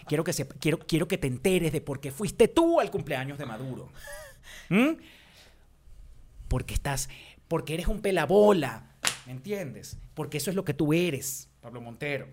[0.07, 3.37] Quiero que, sepa- quiero, quiero que te enteres de por qué fuiste tú al cumpleaños
[3.37, 3.89] de Maduro.
[4.69, 4.93] ¿Mm?
[6.47, 7.07] Porque estás...
[7.47, 8.83] Porque eres un pelabola.
[9.27, 9.97] ¿Me entiendes?
[10.15, 12.27] Porque eso es lo que tú eres, Pablo Montero.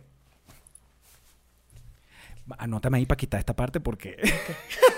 [2.59, 4.17] Anótame ahí para quitar esta parte porque...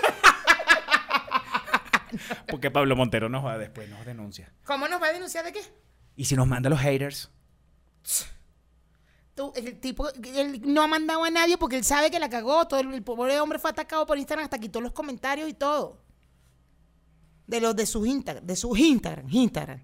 [2.47, 4.51] porque Pablo Montero nos va después, nos denuncia.
[4.65, 5.61] ¿Cómo nos va a denunciar de qué?
[6.15, 7.31] Y si nos manda los haters,
[9.35, 12.67] Tú, el tipo, él no ha mandado a nadie porque él sabe que la cagó.
[12.67, 16.01] Todo el, el pobre hombre fue atacado por Instagram, hasta quitó los comentarios y todo.
[17.47, 19.81] De los de sus Instagram, de sus Instagram, Instagram.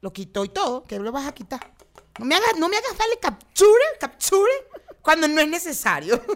[0.00, 1.74] Lo quitó y todo, que lo vas a quitar.
[2.18, 4.52] No me hagas, no me hagas darle capture, capture,
[5.02, 6.22] cuando no es necesario.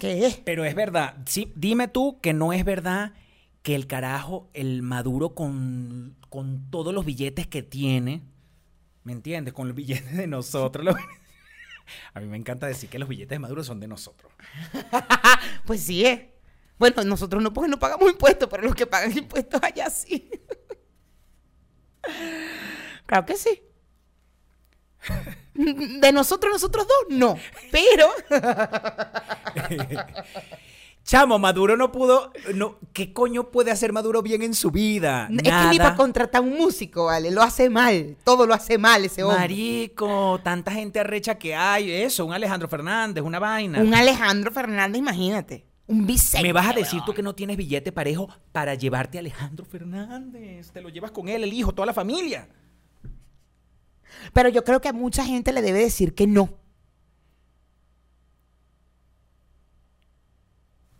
[0.00, 0.42] ¿Qué?
[0.44, 1.16] Pero es verdad.
[1.26, 3.12] Sí, dime tú que no es verdad
[3.62, 8.22] que el carajo, el Maduro con, con todos los billetes que tiene,
[9.04, 9.52] ¿me entiendes?
[9.54, 10.84] Con los billetes de nosotros.
[10.84, 10.96] los-
[12.14, 14.32] A mí me encanta decir que los billetes de Maduro son de nosotros.
[15.66, 16.20] Pues sí es.
[16.78, 20.30] Bueno, nosotros no, porque no pagamos impuestos, pero los que pagan impuestos allá sí.
[23.06, 23.62] Claro que sí.
[25.54, 27.36] De nosotros, nosotros dos, no.
[27.70, 28.06] Pero,
[31.04, 32.32] Chamo, Maduro no pudo.
[32.54, 35.28] No, ¿Qué coño puede hacer Maduro bien en su vida?
[35.30, 35.76] es que ni Nada.
[35.78, 37.30] para contratar un músico, ¿vale?
[37.30, 38.16] Lo hace mal.
[38.22, 39.40] Todo lo hace mal ese hombre.
[39.40, 41.90] Marico, tanta gente arrecha que hay.
[41.90, 43.80] Eso, un Alejandro Fernández, una vaina.
[43.80, 45.64] Un Alejandro Fernández, imagínate.
[45.86, 46.44] Un biseño.
[46.44, 50.70] Me vas a decir tú que no tienes billete parejo para llevarte a Alejandro Fernández.
[50.70, 52.48] Te lo llevas con él, el hijo, toda la familia.
[54.32, 56.58] Pero yo creo que a mucha gente le debe decir que no.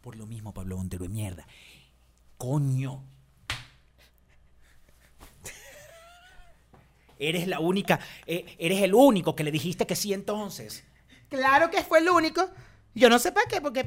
[0.01, 1.47] Por lo mismo, Pablo Montero de mierda.
[2.39, 3.05] Coño.
[7.19, 10.85] Eres la única, eh, eres el único que le dijiste que sí entonces.
[11.29, 12.49] Claro que fue el único.
[12.95, 13.87] Yo no sé para qué, porque.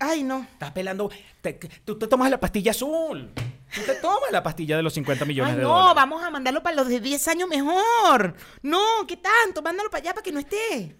[0.00, 0.42] Ay, no.
[0.42, 1.08] Estás pelando.
[1.40, 3.32] te- tú te tomas la pastilla azul.
[3.74, 5.94] Tú te tomas la pastilla de los 50 millones Ay, de no, dólares.
[5.96, 8.34] vamos a mandarlo para los de 10 años mejor.
[8.62, 9.62] No, ¿qué tanto?
[9.62, 10.96] Mándalo para allá para que no esté.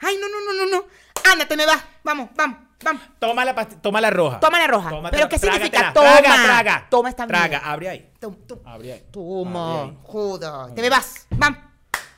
[0.00, 0.86] Ay, no, no, no, no, no.
[1.32, 1.82] Ándate, me vas.
[2.04, 3.02] Vamos, vamos, vamos.
[3.18, 4.40] Toma la, toma la roja.
[4.40, 4.90] Toma la roja.
[4.90, 5.92] Tómatela, ¿Pero qué significa?
[5.92, 5.92] trágatela.
[5.94, 6.20] Toma.
[6.20, 6.86] Traga, traga.
[6.90, 8.12] Toma esta Traga, abre ahí.
[8.20, 8.58] Tum, tum.
[8.64, 9.04] Abre ahí.
[9.10, 9.98] Toma, Abre ahí.
[10.04, 10.74] joda.
[10.74, 11.26] Te me vas.
[11.30, 11.58] Vamos.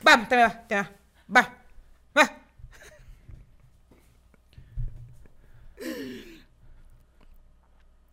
[0.01, 0.67] Vamos, te me vas.
[0.67, 0.89] Te me vas.
[1.35, 1.57] Va.
[2.17, 2.35] Va.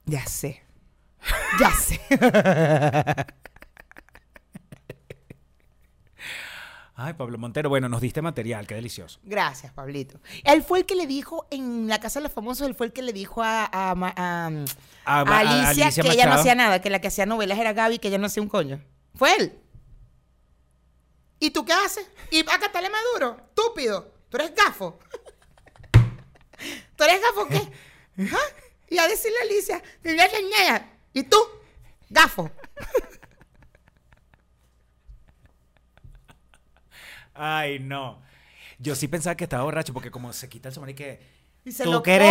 [0.06, 0.62] Ya sé.
[1.60, 2.00] Ya sé.
[6.98, 9.20] Ay, Pablo Montero, bueno, nos diste material, qué delicioso.
[9.22, 10.18] Gracias, Pablito.
[10.44, 12.92] Él fue el que le dijo en la casa de los famosos, él fue el
[12.94, 14.46] que le dijo a, a
[15.04, 18.08] Alicia, Alicia que ella no hacía nada, que la que hacía novelas era Gaby, que
[18.08, 18.80] ella no hacía un coño.
[19.14, 19.58] Fue él.
[21.38, 22.08] ¿Y tú qué haces?
[22.30, 24.10] Y acá está el Maduro, estúpido.
[24.30, 24.98] Tú eres gafo.
[26.96, 27.60] ¿Tú eres gafo qué?
[28.32, 28.38] ¿Ah?
[28.88, 30.95] Y a decirle a Alicia, "Te voy a enseñar".
[31.16, 31.36] ¿Y tú?
[32.10, 32.50] Gafo.
[37.34, 38.20] Ay, no.
[38.78, 41.36] Yo sí pensaba que estaba borracho porque como se quita el sombrero y que...
[41.64, 42.28] Y se tú lo que eres,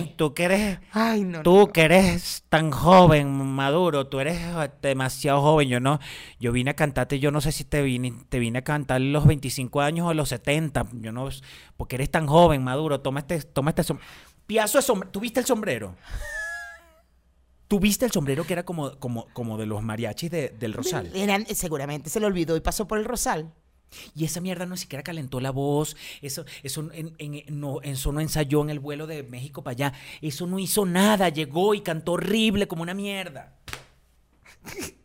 [0.00, 0.14] pone.
[0.16, 1.42] tú que eres, Ay, no.
[1.42, 1.66] tú no.
[1.68, 4.40] que eres tan joven, maduro, tú eres
[4.80, 5.68] demasiado joven.
[5.68, 6.00] Yo no,
[6.40, 9.24] yo vine a cantarte, yo no sé si te vine, te vine a cantar los
[9.24, 10.86] 25 años o los 70.
[10.94, 11.28] Yo no,
[11.76, 13.00] porque eres tan joven, maduro.
[13.00, 14.10] Toma este, toma este sombrero.
[14.48, 15.12] Piazo de sombrero.
[15.12, 15.94] ¿Tuviste el sombrero?
[17.72, 21.10] ¿Tuviste el sombrero que era como, como, como de los mariachis de- del Rosal?
[21.14, 23.50] Eran- seguramente se le olvidó y pasó por el Rosal.
[24.14, 28.20] Y esa mierda no siquiera calentó la voz, eso, eso, en- en- no, eso no
[28.20, 32.12] ensayó en el vuelo de México para allá, eso no hizo nada, llegó y cantó
[32.12, 33.56] horrible como una mierda.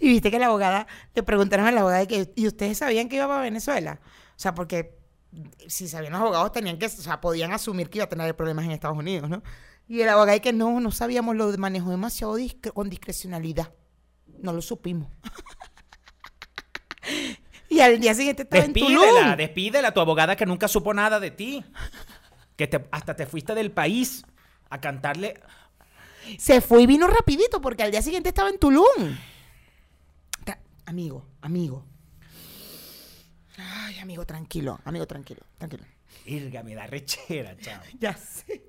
[0.00, 3.16] Y viste que la abogada, le preguntaron a la abogada que, ¿y ustedes sabían que
[3.16, 4.00] iba para Venezuela?
[4.02, 4.98] O sea, porque
[5.66, 8.64] si sabían los abogados tenían que, o sea, podían asumir que iba a tener problemas
[8.64, 9.42] en Estados Unidos, ¿no?
[9.88, 13.72] Y el abogado que no, no sabíamos, lo manejó demasiado discre- con discrecionalidad.
[14.42, 15.08] No lo supimos.
[17.68, 19.36] y al día siguiente estaba en Tulum.
[19.36, 21.64] despídela, tu abogada que nunca supo nada de ti,
[22.56, 24.24] que te- hasta te fuiste del país
[24.70, 25.40] a cantarle.
[26.38, 29.16] Se fue y vino rapidito porque al día siguiente estaba en Tulum.
[30.86, 31.84] Amigo, amigo.
[33.58, 35.84] Ay, amigo, tranquilo, amigo, tranquilo, tranquilo.
[36.26, 37.82] Irga, me da rechera, chao.
[37.98, 38.65] Ya sé.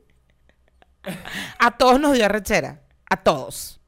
[1.60, 2.82] A todos nos dio arrechera.
[3.10, 3.80] A todos.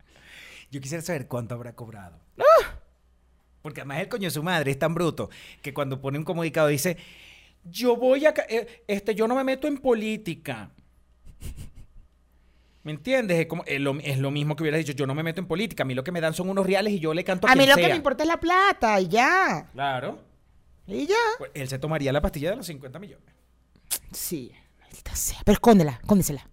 [0.72, 2.20] Yo quisiera saber cuánto habrá cobrado.
[2.38, 2.76] ¡Ah!
[3.62, 5.30] Porque además el coño de su madre es tan bruto
[5.62, 6.98] que cuando pone un comunicado dice,
[7.66, 8.34] yo voy a...
[8.48, 10.70] eh, Este, yo no me meto en política.
[12.84, 13.38] ¿Me entiendes?
[13.40, 15.48] Es, como, es, lo, es lo mismo que hubieras dicho, yo no me meto en
[15.48, 15.84] política.
[15.84, 17.56] A mí lo que me dan son unos reales y yo le canto a, A
[17.56, 17.90] mí lo que sea".
[17.90, 19.70] me importa es la plata y ya.
[19.74, 20.20] Claro.
[20.88, 21.16] Y ya.
[21.38, 23.26] Pues él se tomaría la pastilla de los 50 millones.
[24.12, 25.40] Sí, maldita sea.
[25.44, 26.49] Pero escóndela, escóndesela.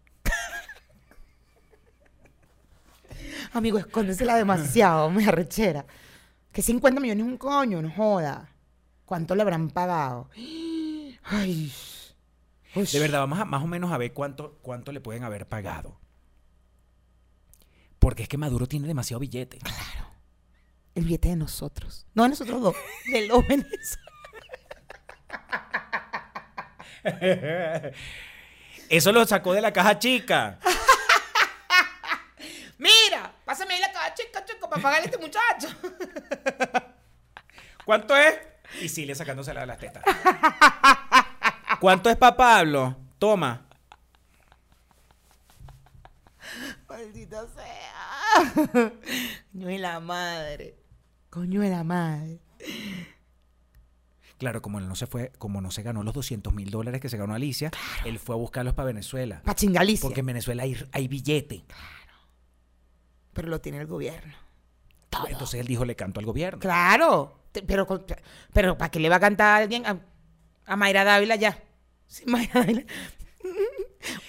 [3.52, 5.86] Amigo, escóndesela demasiado, me arrechera.
[6.52, 8.50] Que 50 millones es un coño, no joda.
[9.04, 10.30] ¿Cuánto le habrán pagado?
[11.24, 11.72] Ay.
[12.74, 12.86] Uy.
[12.92, 15.98] De verdad, vamos a más o menos a ver cuánto, cuánto le pueden haber pagado.
[17.98, 19.58] Porque es que Maduro tiene demasiado billete.
[20.94, 22.06] El billete de nosotros.
[22.14, 22.76] No de nosotros dos,
[23.12, 23.98] de los venezolanos.
[28.88, 30.58] Eso lo sacó de la caja chica.
[32.78, 33.15] Mira,
[33.46, 35.68] pásame ahí la caja chica, chico, para pagarle a este muchacho.
[37.86, 38.36] ¿Cuánto es?
[38.82, 40.02] Y sigue sacándosela de las tetas.
[41.80, 42.96] ¿Cuánto es para Pablo?
[43.18, 43.66] Toma.
[46.88, 48.82] Maldita sea.
[49.52, 50.76] Coño de la madre.
[51.30, 52.40] Coño de la madre.
[54.38, 57.08] Claro, como él no se fue, como no se ganó los 200 mil dólares que
[57.08, 57.70] se ganó Alicia,
[58.04, 59.40] él fue a buscarlos para Venezuela.
[59.44, 60.02] Pa' chingalicia.
[60.02, 61.64] Porque en Venezuela hay, hay billete.
[63.36, 64.34] Pero lo tiene el gobierno.
[65.28, 66.58] Entonces él dijo, le canto al gobierno.
[66.58, 67.38] Claro.
[67.66, 67.86] Pero,
[68.52, 69.86] pero ¿para qué le va a cantar a alguien?
[69.86, 69.98] A,
[70.64, 71.62] a Mayra Dávila ya.
[72.06, 72.80] Sí, Mayra Dávila.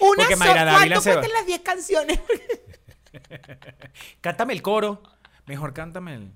[0.00, 1.20] Una Porque so- Mayra Dávila ¿Cuánto se va.
[1.20, 2.20] cuestan las 10 canciones?
[4.20, 5.02] Cántame el coro.
[5.46, 6.32] Mejor cántame el...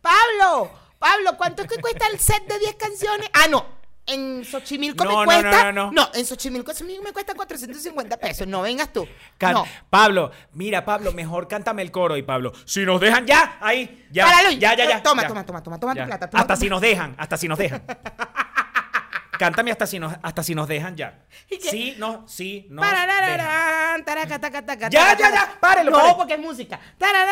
[0.00, 3.28] Pablo, Pablo, ¿cuánto es que cuesta el set de 10 canciones?
[3.32, 3.66] Ah, no.
[4.06, 5.72] En Xochimilco No, me no, cuesta.
[5.72, 6.10] no, no, no.
[6.12, 8.46] en Xochimilco me cuesta 450 pesos.
[8.46, 9.08] No vengas tú.
[9.38, 9.66] Can- no.
[9.88, 12.52] Pablo, mira, Pablo, mejor cántame el coro y Pablo.
[12.66, 14.26] Si nos dejan ya, ahí, ya.
[14.26, 15.02] Páralo, ya, ya, ya.
[15.02, 15.28] toma, ya.
[15.28, 17.82] toma, toma, toma, toma tu plata, toma hasta si nos dejan, hasta si nos dejan.
[19.38, 21.24] Cántame hasta si nos, hasta si nos dejan ya.
[21.60, 22.82] Sí, no, sí, no.
[22.82, 22.96] dejan.
[23.06, 26.16] Pararararán, taraca, taca, taca, Ya, ya, ya, párelo, No, párelo.
[26.16, 26.78] porque es música.
[26.98, 27.26] Taca,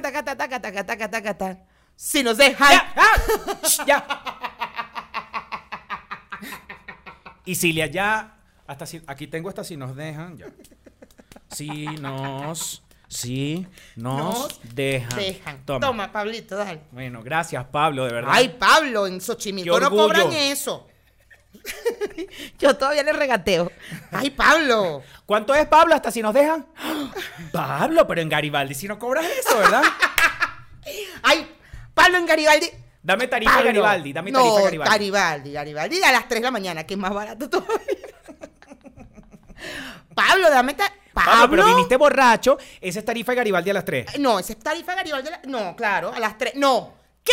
[0.00, 1.58] taca, taca, taca, taca, taca, taca.
[1.96, 2.70] Si nos dejan.
[2.70, 3.16] Ya, ah,
[3.86, 4.06] ya.
[7.44, 8.36] Y Cilia, ya.
[8.66, 10.46] Hasta si, aquí tengo hasta si nos dejan, ya.
[11.50, 15.18] Si nos, si nos, Nos dejan.
[15.18, 15.66] Dejan.
[15.66, 15.86] Toma.
[15.86, 16.12] Toma.
[16.12, 16.80] Pablito, dale.
[16.92, 18.30] Bueno, gracias, Pablo, de verdad.
[18.32, 20.88] Ay, Pablo, en Xochimilco no cobran eso.
[22.58, 23.70] Yo todavía le regateo.
[24.10, 25.02] Ay, Pablo.
[25.26, 26.66] ¿Cuánto es, Pablo, hasta si nos dejan?
[27.52, 29.82] Pablo, pero en Garibaldi si no cobras eso, ¿verdad?
[31.22, 31.54] Ay,
[31.94, 32.66] Pablo en Garibaldi.
[33.02, 33.66] Dame tarifa Pablo.
[33.66, 34.90] Garibaldi, dame no, tarifa de Garibaldi.
[34.92, 37.78] Garibaldi, Garibaldi a las 3 de la mañana, que es más barato todavía.
[40.14, 41.30] Pablo, dame ta- Pablo.
[41.32, 44.18] Pablo, pero viniste borracho, esa es tarifa de Garibaldi a las 3.
[44.20, 45.28] No, esa es tarifa Garibaldi.
[45.28, 46.54] a la- No, claro, a las 3.
[46.56, 46.92] No.
[47.24, 47.32] ¿Qué?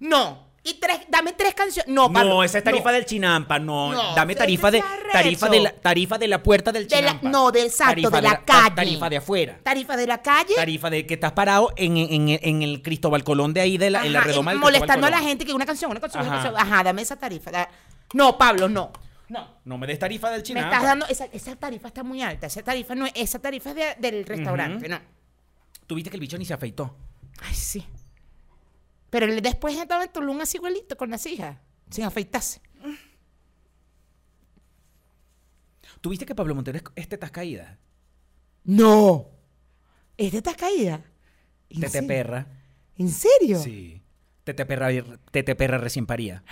[0.00, 0.48] No.
[0.66, 1.92] Y tres, dame tres canciones.
[1.94, 2.30] No, Pablo.
[2.36, 2.94] No, esa es tarifa no.
[2.94, 3.92] del Chinampa, no.
[3.92, 7.28] No, Dame tarifa de tarifa de la tarifa de la puerta del De la- Chinampa.
[7.28, 8.74] no, del exacto, Tarifa de la calle.
[8.74, 9.58] Tarifa de afuera.
[9.62, 10.54] Tarifa de la calle.
[10.56, 14.14] Tarifa de que estás parado en, en- el Cristóbal Colón de ahí, de la, en
[14.14, 16.42] la Ajá, redoma del molestando a la gente que una canción, una canción, una Ajá.
[16.50, 16.66] canción.
[16.66, 17.50] Ajá, dame esa tarifa.
[17.50, 17.68] da-
[18.14, 18.90] No, Pablo, no.
[19.28, 19.46] No.
[19.66, 20.70] No me des tarifa del Me Chinampa.
[20.70, 21.06] estás dando.
[21.08, 22.46] Esa, esa tarifa está muy alta.
[22.46, 23.12] Esa tarifa no es.
[23.16, 24.98] Esa tarifa es de- del restaurante, no.
[25.86, 26.96] Tú viste que el bicho ni se afeitó.
[27.42, 27.84] Ay, sí.
[29.14, 31.56] Pero él después estaba en Tulum así igualito con las hijas,
[31.88, 32.60] sin afeitarse.
[36.00, 37.78] ¿Tú viste que Pablo Montero es, tetas caídas?
[38.64, 39.28] No.
[40.16, 40.98] ¿Es de estas caídas?
[41.70, 42.08] ¿En Tete serio?
[42.08, 42.48] perra.
[42.96, 43.60] ¿En serio?
[43.60, 44.02] Sí.
[44.42, 44.88] Tete perra,
[45.30, 46.42] tete perra recién paría.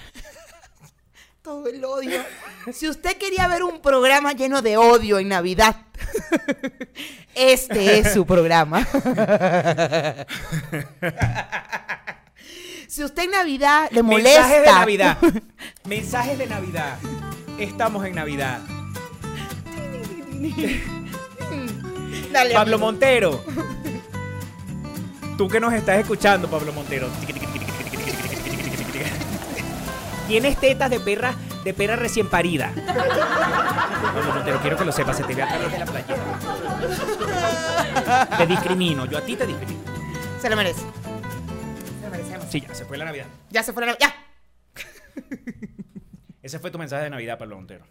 [1.43, 2.23] Todo el odio.
[2.73, 5.85] si usted quería ver un programa lleno de odio en Navidad,
[7.35, 8.87] este es su programa.
[12.93, 14.43] si usted en Navidad le molesta.
[14.43, 15.17] Mensajes de Navidad.
[15.89, 16.99] Mensajes de Navidad.
[17.59, 18.61] Estamos en Navidad.
[22.31, 22.79] Dale, Pablo amigo.
[22.79, 23.43] Montero.
[25.39, 27.09] Tú que nos estás escuchando, Pablo Montero.
[30.29, 32.73] Tienes tetas de perra, de perra recién parida.
[32.75, 36.23] Pablo Montero, quiero que lo sepas, se te ve a través de la playera.
[38.37, 39.81] Te discrimino, yo a ti te discrimino.
[40.43, 41.02] Se lo merece.
[42.53, 43.27] Sí, ya, se fue la Navidad.
[43.51, 44.09] Ya se fue la Navidad.
[44.09, 44.83] Ya.
[46.43, 47.85] Ese fue tu mensaje de Navidad, Pablo Montero.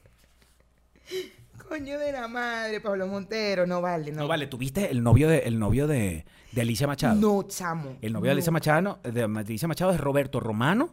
[1.67, 3.65] Coño de la madre, Pablo Montero.
[3.65, 4.21] No vale, no.
[4.21, 7.15] No, vale, ¿tuviste el novio de, el novio de, de Alicia Machado?
[7.15, 7.97] No, chamo.
[8.01, 8.51] El novio de Alicia.
[8.51, 10.89] Machado, de Alicia Machado es Roberto Romano.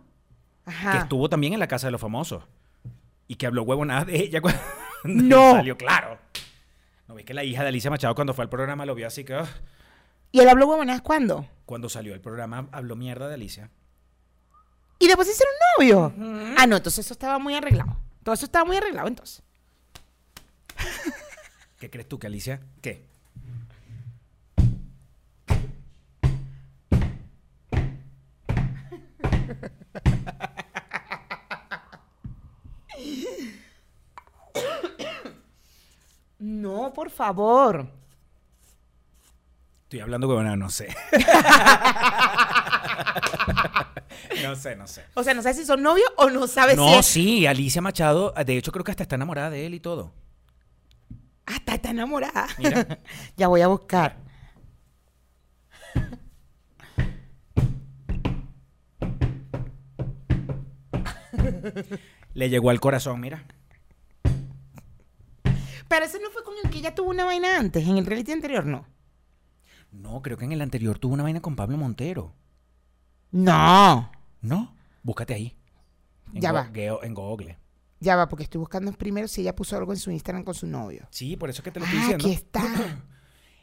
[0.65, 0.93] Ajá.
[0.93, 2.45] que estuvo también en la casa de los famosos
[3.27, 4.61] y que habló huevonadas de ella cuando
[5.05, 5.53] No.
[5.53, 6.19] salió, claro.
[7.07, 9.25] No ves que la hija de Alicia Machado cuando fue al programa lo vio así
[9.25, 9.47] que ah,
[10.33, 11.47] ¿Y él habló huevonadas cuándo?
[11.69, 13.71] cuando salió el programa habló mierda de Alicia.
[14.99, 16.55] Y después hicieron novio.
[16.57, 17.99] Ah, no, entonces eso estaba muy arreglado.
[18.25, 19.43] Todo eso estaba muy arreglado entonces.
[21.79, 22.63] ¿Qué crees tú que Alicia?
[22.81, 23.07] ¿Qué?
[36.39, 37.98] No, por favor.
[39.89, 40.95] Estoy hablando huevonadas, no sé.
[44.43, 45.03] no sé, no sé.
[45.15, 47.81] O sea, no sabes si son novios o no sabes si No, es- sí, Alicia
[47.81, 50.13] Machado, de hecho creo que hasta está enamorada de él y todo.
[51.47, 52.49] Hasta está enamorada.
[52.59, 52.99] Mira.
[53.39, 54.19] ya voy a buscar.
[62.35, 63.45] Le llegó al corazón, mira.
[65.89, 68.33] Pero ese no fue con el que ella tuvo una vaina antes, en el reality
[68.33, 68.87] anterior, no.
[69.93, 72.35] No, creo que en el anterior tuvo una vaina con Pablo Montero.
[73.31, 74.11] No.
[74.41, 74.75] ¿No?
[75.03, 75.57] Búscate ahí.
[76.35, 76.65] En Ya Go- va.
[76.73, 77.59] Geo- en Google.
[78.01, 80.67] Ya va, porque estoy buscando primero si ella puso algo en su Instagram con su
[80.67, 81.09] novio.
[81.11, 82.25] Sí, por eso es que te lo estoy Ah, diciendo.
[82.27, 83.05] aquí está.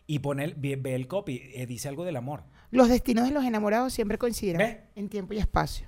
[0.08, 2.44] Y pone el, ve, ve el copy, eh, dice algo del amor.
[2.70, 4.78] Los destinos de los enamorados siempre coinciden ¿Ves?
[4.94, 5.88] en tiempo y espacio.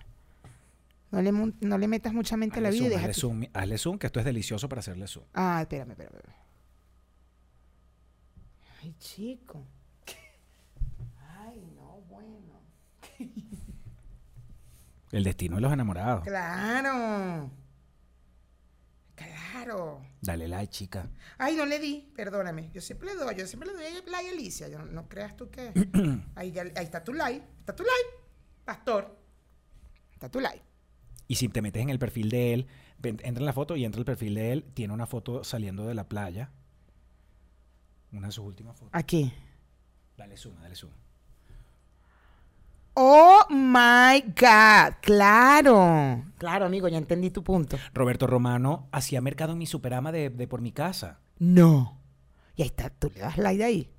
[1.11, 3.77] No le, mon- no le metas mucha mente a la vida zoom, hazle zoom, hazle
[3.77, 5.23] zoom, que esto es delicioso para hacerle zoom.
[5.35, 6.15] Ah, espérame, espérame.
[6.15, 6.35] espérame.
[8.81, 9.63] Ay, chico.
[11.39, 12.59] Ay, no, bueno.
[15.11, 16.23] El destino de los enamorados.
[16.23, 17.51] Claro.
[19.15, 20.05] Claro.
[20.21, 21.09] Dale like, chica.
[21.37, 22.69] Ay, no le di, perdóname.
[22.73, 24.67] Yo siempre le doy, yo siempre le doy like a Alicia.
[24.67, 25.71] Yo no, no creas tú que.
[26.35, 27.43] ahí, ya- ahí está tu like.
[27.59, 28.25] Está tu like,
[28.65, 29.17] pastor.
[30.13, 30.61] Está tu like.
[31.27, 32.67] Y si te metes en el perfil de él,
[33.03, 35.93] entra en la foto y entra el perfil de él, tiene una foto saliendo de
[35.95, 36.51] la playa.
[38.11, 38.91] Una de sus últimas fotos.
[38.93, 39.33] Aquí.
[40.15, 40.91] Dale zoom, dale zoom.
[42.99, 44.95] Oh my God.
[45.01, 46.23] Claro.
[46.39, 47.77] Claro, amigo, ya entendí tu punto.
[47.93, 51.19] Roberto Romano hacía mercado en mi superama de, de por mi casa.
[51.37, 51.99] No.
[52.55, 53.91] Y ahí está, tú le das like de ahí.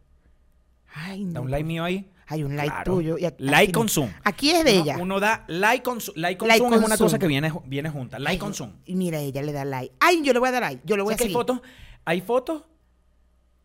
[0.94, 1.28] Ay, no.
[1.28, 2.10] ¿Está un like mío ahí?
[2.26, 2.94] Hay un like Claro.
[2.96, 3.18] tuyo.
[3.18, 4.10] y aquí- Like con zoom.
[4.24, 4.96] Aquí es de Uno- ella.
[4.98, 6.16] Uno da like con zoom.
[6.18, 7.06] Like con Like zoom con es una zoom.
[7.06, 8.18] cosa que viene, viene junta.
[8.18, 8.72] Like Ay, con zoom.
[8.84, 9.94] Y mira, ella le da like.
[10.00, 10.82] Ay, yo le voy a dar like.
[10.84, 11.36] Yo le voy a ¿Sabes que hay seguir.
[11.36, 11.60] fotos?
[12.04, 12.64] Hay fotos.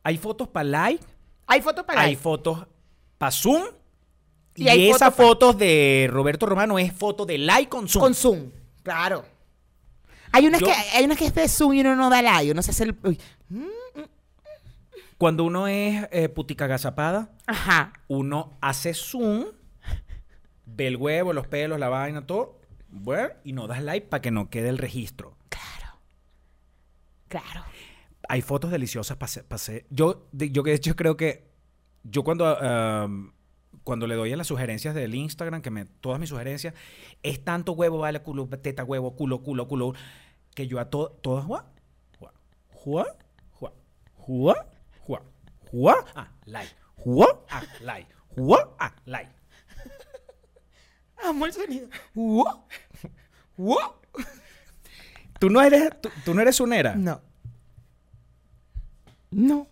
[0.04, 1.04] Hay fotos para like.
[1.48, 2.22] Hay fotos para Hay like.
[2.22, 2.68] fotos
[3.18, 3.64] para zoom.
[4.56, 8.02] Y Y, esa foto de Roberto Romano es foto de like con zoom.
[8.04, 8.52] Con zoom.
[8.84, 9.26] Claro.
[10.32, 12.52] Hay unas, Yo- que, hay unas que es de zoom y uno no da like.
[12.52, 12.96] Uno se hace el...
[13.04, 13.20] uy.
[15.18, 17.94] Cuando uno es eh, putica agazapada, Ajá.
[18.08, 19.46] uno hace zoom,
[20.66, 24.32] ve el huevo, los pelos, la vaina, todo, bueno, y no das like para que
[24.32, 25.38] no quede el registro.
[25.50, 25.98] Claro.
[27.30, 27.64] Claro.
[28.28, 29.86] Hay fotos deliciosas para hacer.
[29.90, 31.48] Yo, de- yo de hecho creo que
[32.04, 33.08] yo cuando, ah,
[33.84, 36.74] cuando le doy a las sugerencias del Instagram, que me, todas mis sugerencias,
[37.22, 39.94] es tanto huevo, vale, culo, teta, huevo, culo, culo, culo,
[40.56, 41.66] que yo a to- todas, juá,
[42.18, 42.34] juá,
[42.70, 43.06] juá,
[43.54, 43.74] juá,
[44.16, 44.68] juá,
[45.02, 45.24] juá,
[45.72, 49.32] juá, ah, like, juá, ah, like, juá, ah, like.
[51.24, 51.88] Amo el sonido.
[52.14, 52.64] Wow.
[53.58, 53.94] Wow.
[55.40, 56.96] ¿Tú no eres, tú, tú no eres unera?
[56.96, 57.22] No.
[59.32, 59.68] No.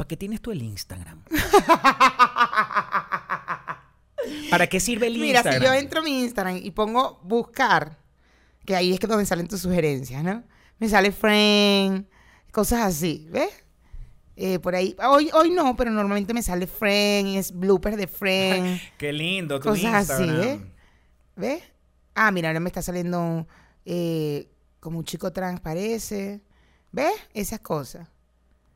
[0.00, 1.22] ¿Para qué tienes tú el Instagram?
[4.50, 5.60] ¿Para qué sirve el Mira, Instagram?
[5.60, 7.98] si yo entro a mi Instagram y pongo buscar,
[8.64, 10.42] que ahí es que donde salen tus sugerencias, ¿no?
[10.78, 12.06] Me sale friend,
[12.50, 13.50] cosas así, ¿ves?
[14.36, 18.80] Eh, por ahí, hoy, hoy no, pero normalmente me sale friend, es bloopers de friend,
[18.96, 20.62] Qué lindo tu cosas así.
[21.36, 21.62] ¿Ves?
[22.14, 23.46] Ah, mira, ahora me está saliendo
[23.84, 24.48] eh,
[24.80, 26.40] como un chico trans parece,
[26.90, 27.12] ¿ves?
[27.34, 28.08] Esas cosas.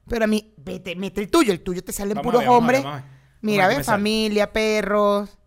[0.09, 2.49] Pero a mí, vete, mete el tuyo, el tuyo te salen Vamos a puros ver,
[2.49, 2.85] a hombres.
[2.85, 3.05] a ver.
[3.41, 3.85] Mira, a sale.
[3.85, 5.39] Familia, perros.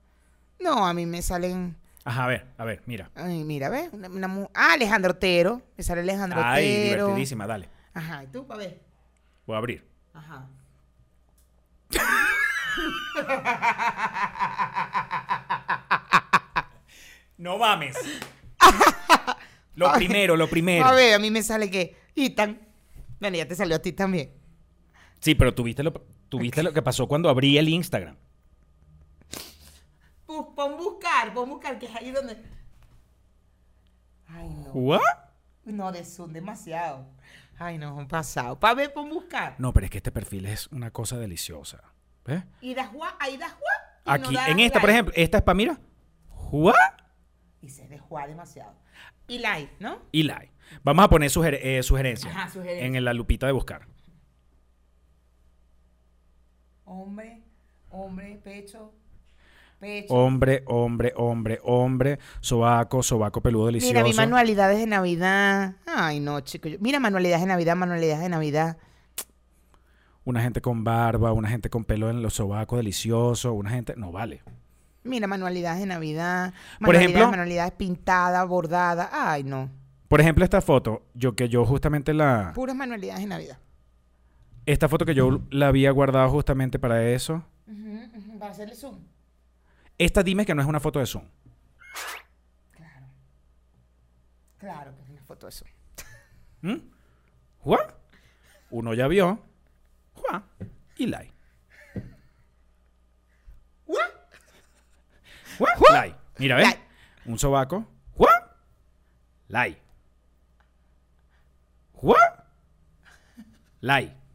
[0.59, 1.77] No, a mí me salen...
[2.03, 3.11] Ajá, a ver, a ver, mira.
[3.15, 3.89] Ay, mira, ¿ves?
[3.91, 5.61] Una, una mu- ah, Alejandro Otero.
[5.77, 7.05] Me sale Alejandro Ay, Otero.
[7.07, 7.69] divertidísima, dale.
[7.93, 8.81] Ajá, ¿y tú, para ver?
[9.45, 9.85] Voy a abrir.
[10.13, 10.47] Ajá.
[17.37, 17.95] No mames.
[19.75, 20.85] lo primero, lo primero.
[20.85, 22.59] A ver, a mí me sale que Itan.
[23.19, 24.31] Bueno, ya te salió a ti también.
[25.19, 25.91] Sí, pero tuviste lo,
[26.29, 28.15] tuviste lo que pasó cuando abrí el Instagram.
[30.27, 32.37] Bu- Pon buscar, pon buscar, que es ahí donde...
[34.27, 34.71] Ay, no.
[34.73, 35.01] ¿What?
[35.65, 37.05] No, de Zoom, demasiado.
[37.57, 38.59] Ay, no, un pasado.
[38.59, 39.55] Para ver, pon buscar.
[39.57, 41.81] No, pero es que este perfil es una cosa deliciosa.
[42.25, 42.43] ¿Ves?
[42.61, 43.77] Y das Juan, ahí das Juan.
[44.05, 45.79] y Aquí, no en esta, por ejemplo, esta es para, mira.
[46.51, 46.75] ¿What?
[47.61, 48.73] Y se de Juan demasiado.
[49.27, 49.99] Y like, ¿no?
[50.11, 50.51] Y like.
[50.83, 52.85] Vamos a poner suger- eh, sugerencias Ajá, sugerencias.
[52.95, 53.87] en la lupita de buscar.
[56.89, 57.41] Hombre,
[57.89, 58.93] hombre, pecho,
[59.79, 60.13] pecho.
[60.13, 63.93] Hombre, hombre, hombre, hombre, sobaco, sobaco peludo delicioso.
[63.93, 65.75] Mira, mi manualidades de Navidad.
[65.85, 66.69] Ay, no, chico.
[66.69, 68.77] yo- Mira, manualidades de Navidad, manualidades de Navidad.
[70.23, 73.93] Una gente con barba, una gente con pelo en los sobacos delicioso, una gente...
[73.97, 74.41] No, vale.
[75.03, 76.53] Mira, manualidades de Navidad.
[76.83, 79.09] Por ejemplo- Manualidades pintadas, bordadas.
[79.11, 79.69] Ay, no.
[80.09, 82.51] Por ejemplo, esta foto, yo que yo justamente la...
[82.55, 83.57] Puras manualidades de Navidad.
[84.67, 87.41] Esta foto que yo la había guardado justamente para eso.
[88.37, 88.99] Para hacerle zoom.
[89.97, 91.23] Esta dime que no es una foto de Zoom.
[94.57, 95.69] Claro que es una foto de zoom.
[96.61, 96.75] ¿Mm?
[97.59, 97.79] ¿Juá?
[98.69, 99.41] Uno ya vio.
[100.13, 100.43] ¿Juá?
[100.97, 101.33] Y like.
[103.85, 104.03] ¿Juá?
[105.93, 106.17] Like.
[106.39, 106.77] Mira, ¿ves?
[107.25, 107.87] Un sobaco.
[108.17, 108.57] ¿Juá?
[109.47, 109.81] Like.
[111.93, 112.47] ¿Juá?
[113.79, 114.26] Like.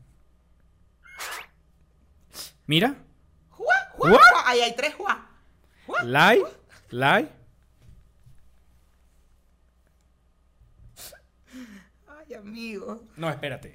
[2.72, 2.96] Mira.
[3.50, 3.74] ¡Juá!
[3.92, 4.10] ¡Juá!
[4.12, 4.20] ¡Juá!
[4.46, 5.28] Ahí hay tres Juá.
[6.04, 6.42] Like.
[6.88, 7.30] Like.
[12.08, 13.02] Ay, amigo.
[13.14, 13.74] No, espérate.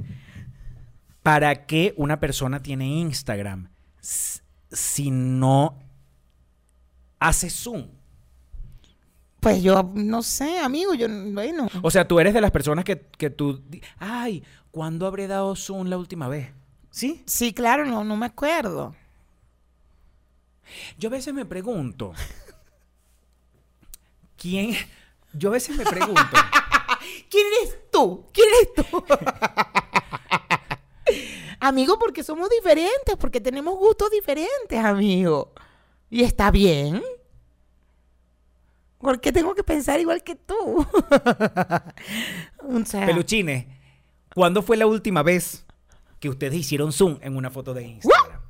[1.21, 3.69] ¿Para qué una persona tiene Instagram
[4.01, 5.77] si no
[7.19, 7.89] hace Zoom?
[9.39, 10.95] Pues yo no sé, amigo.
[10.95, 11.67] Yo, bueno.
[11.83, 13.63] O sea, tú eres de las personas que, que tú...
[13.99, 16.51] Ay, ¿cuándo habré dado Zoom la última vez?
[16.97, 17.21] ¿Sí?
[17.27, 18.95] Sí, claro, no, no me acuerdo.
[20.97, 22.11] Yo a veces me pregunto...
[24.35, 24.75] ¿Quién...?
[25.31, 26.23] Yo a veces me pregunto...
[27.29, 28.25] ¿Quién eres tú?
[28.33, 29.05] ¿Quién eres tú?
[31.59, 35.53] amigo, porque somos diferentes, porque tenemos gustos diferentes, amigo.
[36.09, 37.03] Y está bien.
[38.97, 40.55] ¿Por qué tengo que pensar igual que tú?
[42.63, 43.67] o sea, Peluchines,
[44.33, 45.66] ¿cuándo fue la última vez
[46.19, 48.41] que ustedes hicieron zoom en una foto de Instagram?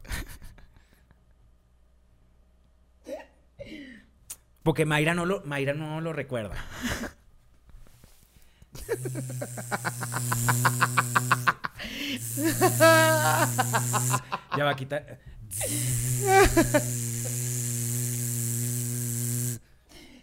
[4.63, 6.55] Porque Mayra no lo, Mayra no lo recuerda.
[14.57, 15.20] ya va a quitar.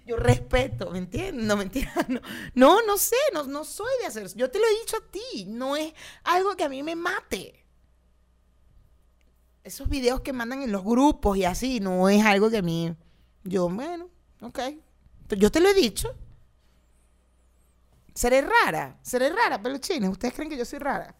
[0.06, 1.44] Yo respeto, ¿me entiendes?
[1.44, 1.92] No, mentira.
[2.08, 2.20] No,
[2.54, 4.36] no, no sé, no, no soy de hacer eso.
[4.36, 5.92] Yo te lo he dicho a ti, no es
[6.24, 7.64] algo que a mí me mate.
[9.62, 12.94] Esos videos que mandan en los grupos y así, no es algo que a mí...
[13.44, 14.58] Yo, bueno, ok.
[15.30, 16.14] Yo te lo he dicho.
[18.14, 20.10] Seré rara, seré rara, peluchines.
[20.10, 21.14] ¿Ustedes creen que yo soy rara?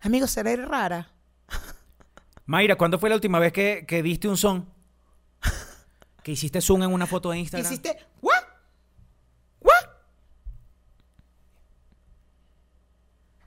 [0.00, 1.12] Amigos, seré rara.
[2.46, 4.79] Mayra, ¿cuándo fue la última vez que, que diste un son?
[6.22, 7.72] Que hiciste zoom en una foto de Instagram.
[7.72, 8.42] Hiciste, ¿what?
[9.60, 9.72] ¿What?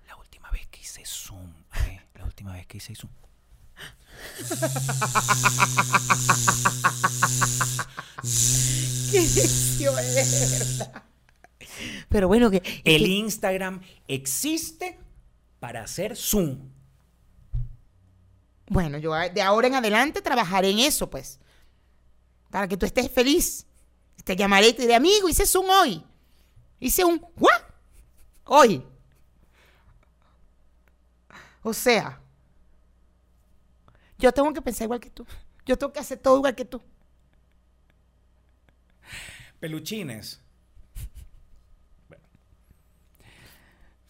[0.07, 1.53] La última vez que hice zoom.
[1.87, 3.11] eh, La última vez que hice zoom.
[9.77, 11.03] Qué verdad.
[12.09, 12.57] Pero bueno, que...
[12.83, 14.99] El que- Instagram existe
[15.59, 16.69] para hacer zoom.
[18.67, 21.39] Bueno, yo de ahora en adelante trabajaré en eso, pues.
[22.53, 23.65] Para que tú estés feliz.
[24.23, 26.03] Te llamaré y te diré, amigo, hice Zoom hoy.
[26.79, 27.63] Hice un ¿what?
[28.43, 28.85] Hoy.
[31.63, 32.21] O sea,
[34.19, 35.25] yo tengo que pensar igual que tú.
[35.65, 36.79] Yo tengo que hacer todo igual que tú.
[39.59, 40.39] Peluchines.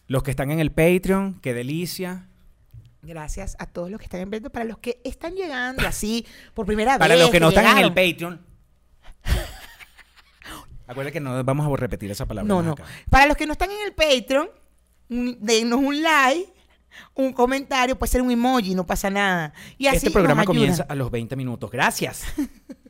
[0.06, 2.28] Los que están en el Patreon, qué delicia.
[3.04, 6.98] Gracias a todos los que están viendo, para los que están llegando así por primera
[6.98, 7.22] Para vez.
[7.22, 7.92] los que no están en el.
[7.92, 8.40] Patreon.
[10.86, 12.46] Acuérdate que no vamos a repetir esa palabra.
[12.46, 12.72] No, no.
[12.72, 12.84] acá.
[13.08, 14.48] Para los que no están en el Patreon,
[15.08, 16.52] denos un like,
[17.14, 19.54] un comentario, puede ser un emoji, no pasa nada.
[19.78, 21.70] Y así Este programa nos comienza a los 20 minutos.
[21.70, 22.24] Gracias.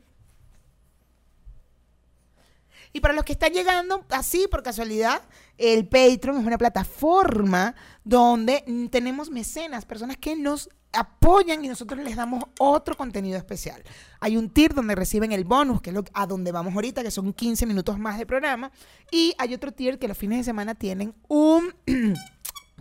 [2.95, 5.21] Y para los que están llegando así por casualidad,
[5.57, 7.75] el Patreon es una plataforma
[8.05, 13.83] donde tenemos mecenas, personas que nos apoyan y nosotros les damos otro contenido especial.
[14.21, 17.11] Hay un tier donde reciben el bonus, que es lo, a donde vamos ahorita, que
[17.11, 18.71] son 15 minutos más de programa.
[19.11, 21.75] Y hay otro tier que los fines de semana tienen un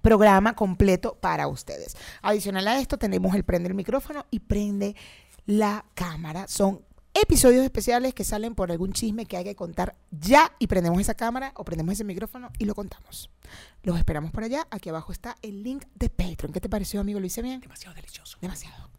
[0.00, 1.96] programa completo para ustedes.
[2.22, 4.94] Adicional a esto, tenemos el prende el micrófono y prende
[5.44, 6.46] la cámara.
[6.46, 6.82] Son
[7.14, 11.14] episodios especiales que salen por algún chisme que hay que contar ya y prendemos esa
[11.14, 13.30] cámara o prendemos ese micrófono y lo contamos.
[13.82, 14.66] Los esperamos por allá.
[14.70, 16.52] Aquí abajo está el link de Patreon.
[16.52, 17.20] ¿Qué te pareció, amigo?
[17.20, 17.60] ¿Lo hice bien?
[17.60, 18.38] Demasiado delicioso.
[18.40, 18.93] Demasiado.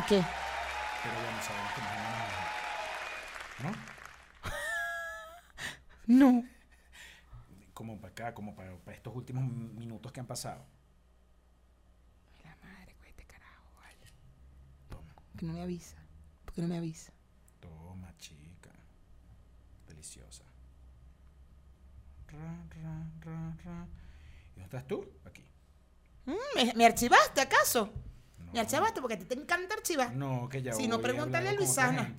[0.00, 0.24] Marqué.
[1.02, 3.76] Pero bueno, sabemos que más o menos-
[6.06, 6.30] ¿No?
[6.42, 6.44] No.
[7.74, 10.64] Como para acá, como para, para estos últimos minutos que han pasado.
[12.44, 13.98] La madre, con este carajo, vale.
[14.88, 15.96] Toma, ¿Por qué no me avisa?
[16.46, 17.12] ¿Por qué no me avisa?
[17.60, 18.70] toma, chica.
[19.86, 20.44] Deliciosa.
[22.28, 23.86] Ra, ra, ra, ra.
[24.56, 25.06] ¿Y dónde estás tú?
[25.26, 25.44] Aquí.
[26.24, 27.92] Mm, ¿Me, me archivaste acaso?
[28.50, 28.54] No.
[28.54, 29.00] ¿Me archivaste?
[29.00, 30.14] Porque a ti te encanta archivar.
[30.14, 32.16] No, que ya Si no, pregúntale a Luisana.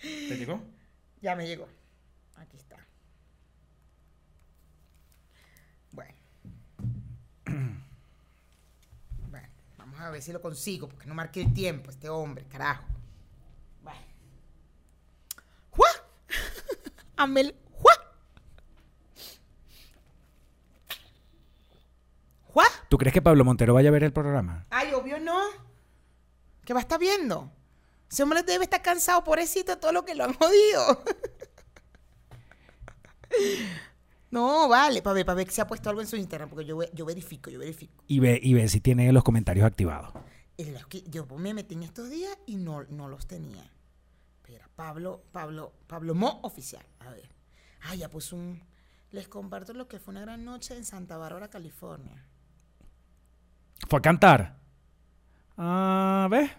[0.00, 0.60] ¿Te llegó?
[1.20, 1.68] Ya me llegó.
[2.36, 2.76] Aquí está.
[5.92, 6.14] Bueno.
[9.30, 12.84] bueno, vamos a ver si lo consigo, porque no marqué el tiempo este hombre, carajo.
[13.82, 14.00] Bueno.
[17.16, 17.54] Amel,
[22.88, 24.66] ¿Tú crees que Pablo Montero vaya a ver el programa?
[24.70, 25.38] Ay, obvio no.
[26.64, 27.50] ¿Qué va a estar viendo?
[28.10, 31.02] Ese hombre debe estar cansado, pobrecito, todo lo que lo han jodido.
[34.30, 36.64] No, vale, para ver, para ver que se ha puesto algo en su Instagram, porque
[36.64, 38.02] yo, yo verifico, yo verifico.
[38.06, 40.14] Y ve, y ve si tiene los comentarios activados.
[41.10, 43.70] Yo me metí en estos días y no, no los tenía.
[44.36, 46.86] Espera, Pablo, Pablo, Pablo Mo oficial.
[47.00, 47.28] A ver.
[47.82, 48.62] Ah, ya puso un.
[49.10, 52.26] Les comparto lo que fue una gran noche en Santa Bárbara, California.
[53.92, 54.56] Fue a cantar.
[55.58, 56.50] Ah, ¿ves?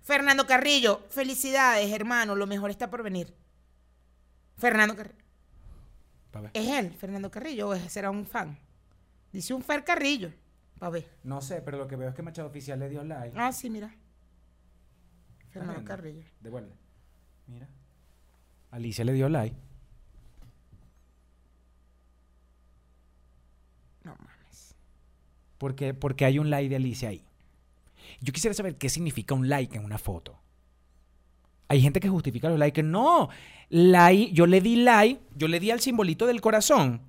[0.00, 2.34] Fernando Carrillo, felicidades, hermano.
[2.34, 3.36] Lo mejor está por venir.
[4.56, 5.22] Fernando Carrillo.
[6.30, 6.50] Pa' ver.
[6.54, 8.58] ¿Es él, Fernando Carrillo, o será un fan?
[9.34, 10.32] Dice un Fer Carrillo.
[10.78, 11.06] Pa' ver.
[11.24, 13.38] No sé, pero lo que veo es que Machado Oficial le dio like.
[13.38, 13.94] Ah, sí, mira.
[15.50, 15.88] Fernando viendo?
[15.90, 16.24] Carrillo.
[16.40, 16.74] Devuelve.
[17.48, 17.68] Mira.
[18.70, 19.54] Alicia le dio like.
[24.04, 24.31] No mames.
[25.62, 27.24] Porque, porque hay un like de Alicia ahí.
[28.20, 30.36] Yo quisiera saber qué significa un like en una foto.
[31.68, 32.82] Hay gente que justifica los likes.
[32.82, 33.28] No,
[33.68, 37.02] like, yo le di like, yo le di al simbolito del corazón.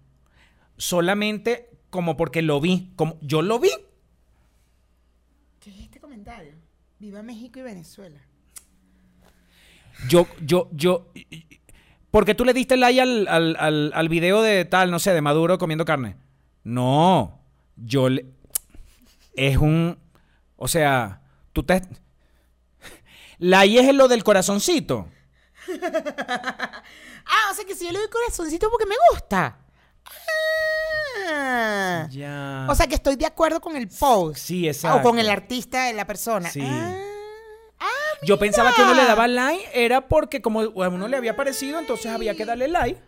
[0.78, 2.92] Solamente como porque lo vi.
[2.96, 3.72] Como yo lo vi.
[5.60, 6.54] ¿Qué es este comentario?
[7.00, 8.20] Viva México y Venezuela.
[10.08, 11.08] Yo, yo, yo.
[12.12, 15.12] ¿Por qué tú le diste like al, al, al, al video de tal, no sé,
[15.12, 16.18] de Maduro comiendo carne?
[16.64, 17.40] No.
[17.76, 18.26] Yo le.
[19.34, 20.00] Es un.
[20.56, 21.22] O sea,
[21.54, 21.82] tú te.
[23.40, 25.08] Like es lo del corazoncito.
[27.26, 29.58] Ah, o sea que si yo le doy corazoncito porque me gusta.
[31.26, 32.08] Ah.
[32.12, 32.68] Ya.
[32.70, 34.38] O sea que estoy de acuerdo con el post.
[34.40, 35.02] Sí, O exacto.
[35.02, 36.50] con el artista de la persona.
[36.50, 36.62] Sí.
[36.64, 36.98] Ah.
[37.80, 37.86] Ah,
[38.24, 41.80] Yo pensaba que uno le daba like, era porque como a uno le había parecido,
[41.80, 43.02] entonces había que darle like.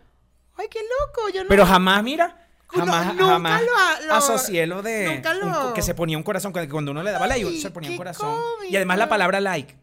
[0.56, 1.28] Ay, qué loco.
[1.34, 1.48] Yo no.
[1.48, 6.16] Pero jamás, mira, jamás, nunca jamás lo lo- asocié lo de un que se ponía
[6.16, 8.28] un corazón, que cuando uno le daba like, Ay, se ponía un corazón.
[8.40, 8.72] cómico.
[8.72, 9.76] Y además la palabra like.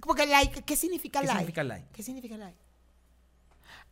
[0.00, 1.38] Porque like, ¿qué significa ¿Qué like?
[1.38, 1.86] significa like?
[1.92, 2.58] ¿Qué significa like?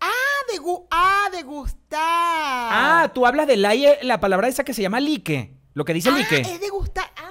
[0.01, 0.11] Ah,
[0.53, 1.99] de, gu- ah, de gustar.
[2.01, 5.55] Ah, tú hablas de like, la palabra esa que se llama like.
[5.75, 6.41] Lo que dice Ah, like.
[6.41, 7.11] es de gustar.
[7.17, 7.31] Ah,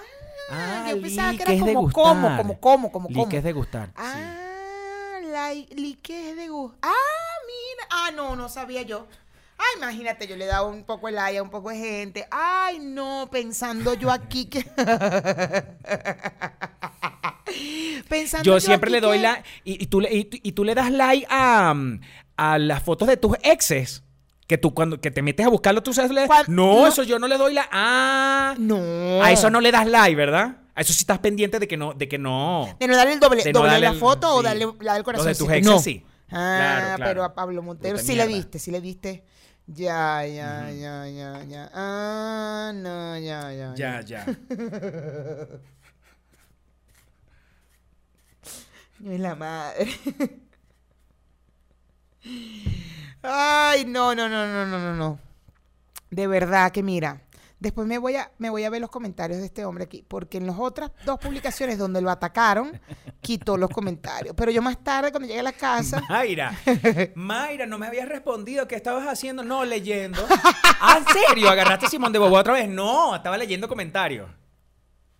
[0.49, 3.23] Ah, yo pensaba que like era es de como como, como como, como como.
[3.25, 3.87] Like es de gustar.
[3.89, 3.93] sí.
[3.97, 6.79] Ah, like, like es de gustar.
[6.83, 7.87] Ah, mira.
[7.91, 9.07] Ah, no, no sabía yo.
[9.59, 12.27] Ay, imagínate, yo le daba un poco de like a un poco de gente.
[12.31, 14.63] Ay, no, pensando yo aquí que.
[18.09, 19.43] pensando Yo siempre aquí le doy que- like.
[19.63, 22.01] Y, y tú, le- y, y tú le das like a, mm,
[22.37, 24.03] a las fotos de tus exes.
[24.47, 26.11] Que tú cuando que te metes a buscarlo, tú sabes.
[26.11, 26.25] le-.
[26.47, 26.87] No, No.
[26.87, 27.69] eso yo no le doy like.
[27.71, 28.55] Ah.
[28.57, 29.21] No.
[29.21, 30.57] A eso no le das like, ¿verdad?
[30.73, 32.73] A eso sí estás pendiente de que no, de que no.
[32.79, 34.43] De no darle el doble, De no doble darle la el- foto o sí.
[34.45, 35.27] darle la del Los corazón.
[35.27, 35.79] de tus exes no.
[35.79, 36.05] sí.
[36.29, 37.03] Ah, Claro, claro.
[37.09, 39.23] pero a Pablo Montero Puta sí le diste, sí le diste.
[39.67, 41.69] Ya, ya, ya, ya, ya.
[41.75, 43.75] Ah, no, ya, ya.
[43.75, 44.23] Ya, ya.
[49.03, 49.91] Ay, la madre.
[53.23, 55.19] Ay, no, no, no, no, no, no, no.
[56.11, 57.21] De verdad que mira,
[57.59, 60.37] después me voy a me voy a ver los comentarios de este hombre aquí, porque
[60.37, 62.79] en las otras dos publicaciones donde lo atacaron,
[63.21, 64.35] quitó los comentarios.
[64.37, 66.57] Pero yo más tarde cuando llegué a la casa, Mayra,
[67.15, 68.67] Mayra, no me habías respondido.
[68.67, 69.43] ¿Qué estabas haciendo?
[69.43, 70.25] No, leyendo.
[70.81, 71.49] ¿Ah, en serio?
[71.49, 72.69] ¿Agarraste a Simón de Bobo otra vez?
[72.69, 74.29] No, estaba leyendo comentarios.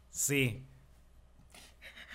[0.09, 0.63] Sí.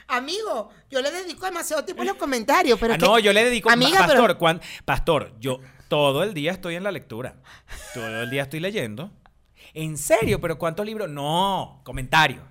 [0.08, 3.44] amigo, yo le dedico demasiado tiempo a los comentarios, pero Ah, que- no, yo le
[3.44, 3.70] dedico.
[3.70, 7.36] amiga, Pastor, pero- cuan- Pastor, yo todo el día estoy en la lectura.
[7.94, 9.10] Todo el día estoy leyendo.
[9.74, 10.40] ¿En serio?
[10.40, 11.08] ¿Pero cuántos libros?
[11.08, 12.44] No, comentarios.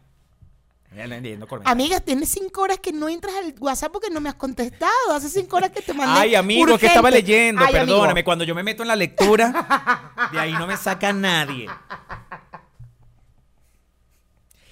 [0.95, 1.71] Ya leyendo comentarios.
[1.71, 4.91] Amiga, tienes cinco horas que no entras al WhatsApp porque no me has contestado.
[5.13, 6.19] Hace cinco horas que te mandé.
[6.19, 6.87] Ay, amigo, que urgente.
[6.87, 7.95] estaba leyendo, Ay, amigo.
[7.95, 8.23] perdóname.
[8.25, 11.69] Cuando yo me meto en la lectura, de ahí no me saca nadie.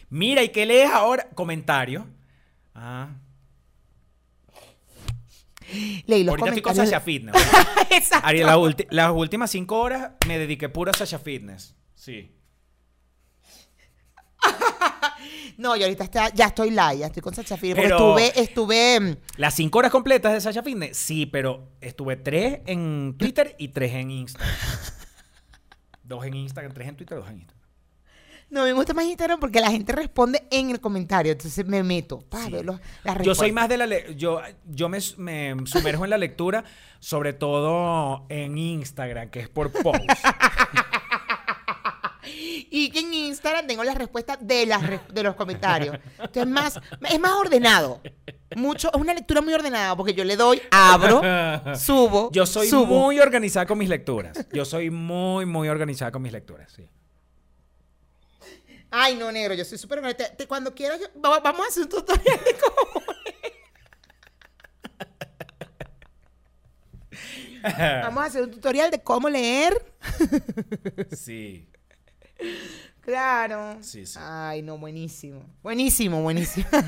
[0.09, 1.29] Mira, ¿y qué lees ahora?
[1.35, 2.03] Comentarios.
[2.73, 3.09] Ah.
[6.07, 6.89] Leí los Ahorita estoy con comentarios.
[6.89, 7.35] Sasha Fitness.
[7.91, 8.27] Exacto.
[8.27, 8.57] Ari, las,
[8.89, 11.75] las últimas cinco horas me dediqué puro a Sasha Fitness.
[11.93, 12.35] Sí.
[15.57, 18.99] No, yo ahorita está- ya estoy live, ya estoy con Sacha Fitness, Pero- estuve, estuve,
[18.99, 23.67] mm, Las cinco horas completas de Sasha Fitness, sí, pero estuve tres en Twitter y
[23.69, 24.49] tres en Instagram.
[26.03, 27.59] Dos en Instagram, tres en Twitter, dos en Instagram.
[28.51, 32.19] no me gusta más Instagram porque la gente responde en el comentario, entonces me meto
[32.21, 32.51] para Sí.
[32.51, 36.09] ver los- las Yo soy más de la le- yo yo me, me sumerjo en
[36.09, 36.63] la lectura,
[36.99, 39.99] sobre todo en Instagram, que es por post.
[42.69, 45.97] Y que en Instagram tengo las respuestas de, las re- de los comentarios.
[46.17, 46.79] Entonces más,
[47.09, 48.01] es más ordenado.
[48.55, 51.21] Mucho, es una lectura muy ordenada porque yo le doy, abro,
[51.75, 52.85] subo, Yo soy subo.
[52.87, 54.47] muy organizada con mis lecturas.
[54.51, 56.87] Yo soy muy muy organizada con mis lecturas, sí.
[58.91, 60.01] Ay, no, negro, yo soy súper
[60.47, 63.53] Cuando quieras, yo- va- vamos a hacer un tutorial de cómo leer.
[68.03, 69.73] Vamos a hacer un tutorial de cómo leer.
[71.15, 71.67] Sí.
[73.01, 73.77] Claro.
[73.81, 74.19] Sí, sí.
[74.21, 75.43] Ay, no, buenísimo.
[75.63, 76.67] Buenísimo, buenísimo.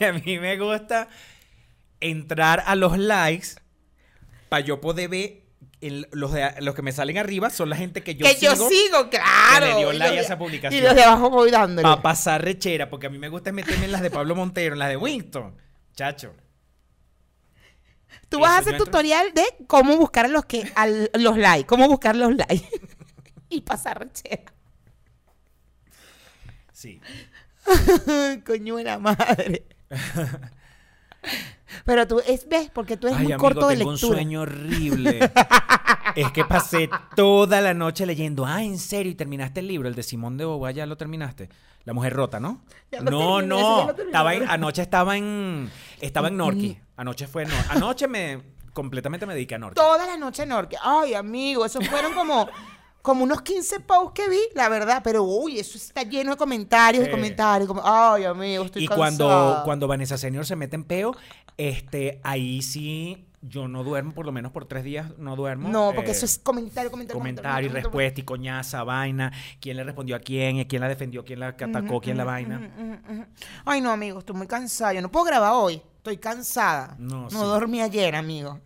[0.00, 1.08] Y a mí me gusta
[2.00, 3.48] entrar a los likes
[4.48, 5.42] para yo poder ver
[5.80, 8.54] el- los, de- los que me salen arriba son la gente que yo que sigo.
[8.54, 9.66] yo sigo, claro.
[9.66, 10.82] que le dio Y like los a de- esa publicación.
[10.82, 11.82] Y los de abajo voy dándole.
[11.82, 14.78] Para pasar rechera, porque a mí me gusta meterme en las de Pablo Montero, en
[14.78, 15.54] las de Winston.
[15.94, 16.34] Chacho.
[18.28, 21.86] Tú vas a hacer tutorial de cómo buscar a los que al- los likes, cómo
[21.88, 22.68] buscar los likes
[23.48, 24.52] y pasar rechera.
[26.72, 27.00] Sí.
[28.46, 29.64] Coño de la madre.
[31.86, 34.08] Pero tú es ves porque tú eres Ay, muy amigo, corto de tengo lectura.
[34.10, 35.30] un sueño horrible.
[36.16, 38.44] es que pasé toda la noche leyendo.
[38.44, 39.10] Ah, ¿en serio?
[39.12, 39.88] ¿Y terminaste el libro?
[39.88, 41.48] El de Simón de Beauvoir, ¿ya lo terminaste?
[41.84, 42.62] La mujer rota, ¿no?
[42.90, 43.90] Ya no, terminé, no.
[43.90, 45.70] Estaba en- anoche estaba en...
[46.00, 46.78] Estaba en Norqui.
[46.96, 47.44] Anoche fue...
[47.46, 48.42] Nor- Anoche me...
[48.72, 49.74] Completamente me dediqué a Norqui.
[49.74, 50.76] Toda la noche Norque.
[50.82, 52.48] Ay, amigo, esos fueron como
[53.02, 57.00] como unos 15 posts que vi, la verdad, pero uy, eso está lleno de comentarios,
[57.02, 57.10] de Sí.
[57.10, 59.64] comentarios, como, ay, amigo, estoy Y cuando, cansada".
[59.64, 61.12] cuando Vanessa Senior se mete en peo,
[61.56, 65.68] este, ahí sí yo no duermo, por lo menos por tres días no duermo.
[65.68, 69.82] No, porque eh, eso es comentario, comentario, comentario y respuesta y coñaza, vaina, quién le
[69.82, 72.70] respondió a quién, quién la defendió, quién la atacó, quién la vaina.
[73.64, 74.92] Ay, no, amigo, estoy muy cansada.
[74.92, 75.82] Yo no puedo grabar hoy.
[76.02, 76.96] Estoy cansada.
[76.98, 77.36] No, No sí.
[77.36, 78.58] dormí ayer, amigo.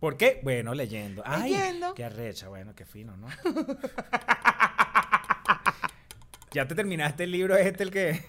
[0.00, 0.40] ¿Por qué?
[0.42, 1.22] Bueno, leyendo.
[1.24, 1.94] Ay, Leyendo.
[1.94, 3.28] qué arrecha, bueno, qué fino, ¿no?
[6.52, 8.20] ya te terminaste el libro este, el que...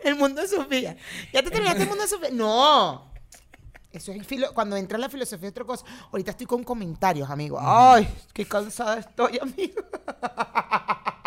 [0.00, 0.96] El mundo de Sofía.
[1.32, 2.30] ¿Ya te terminaste el mundo de Sofía?
[2.32, 3.12] No.
[3.92, 5.84] Eso es filo- cuando entra la filosofía es otra cosa.
[6.10, 7.58] Ahorita estoy con comentarios, amigo.
[7.60, 9.82] Ay, qué cansada estoy, amigo.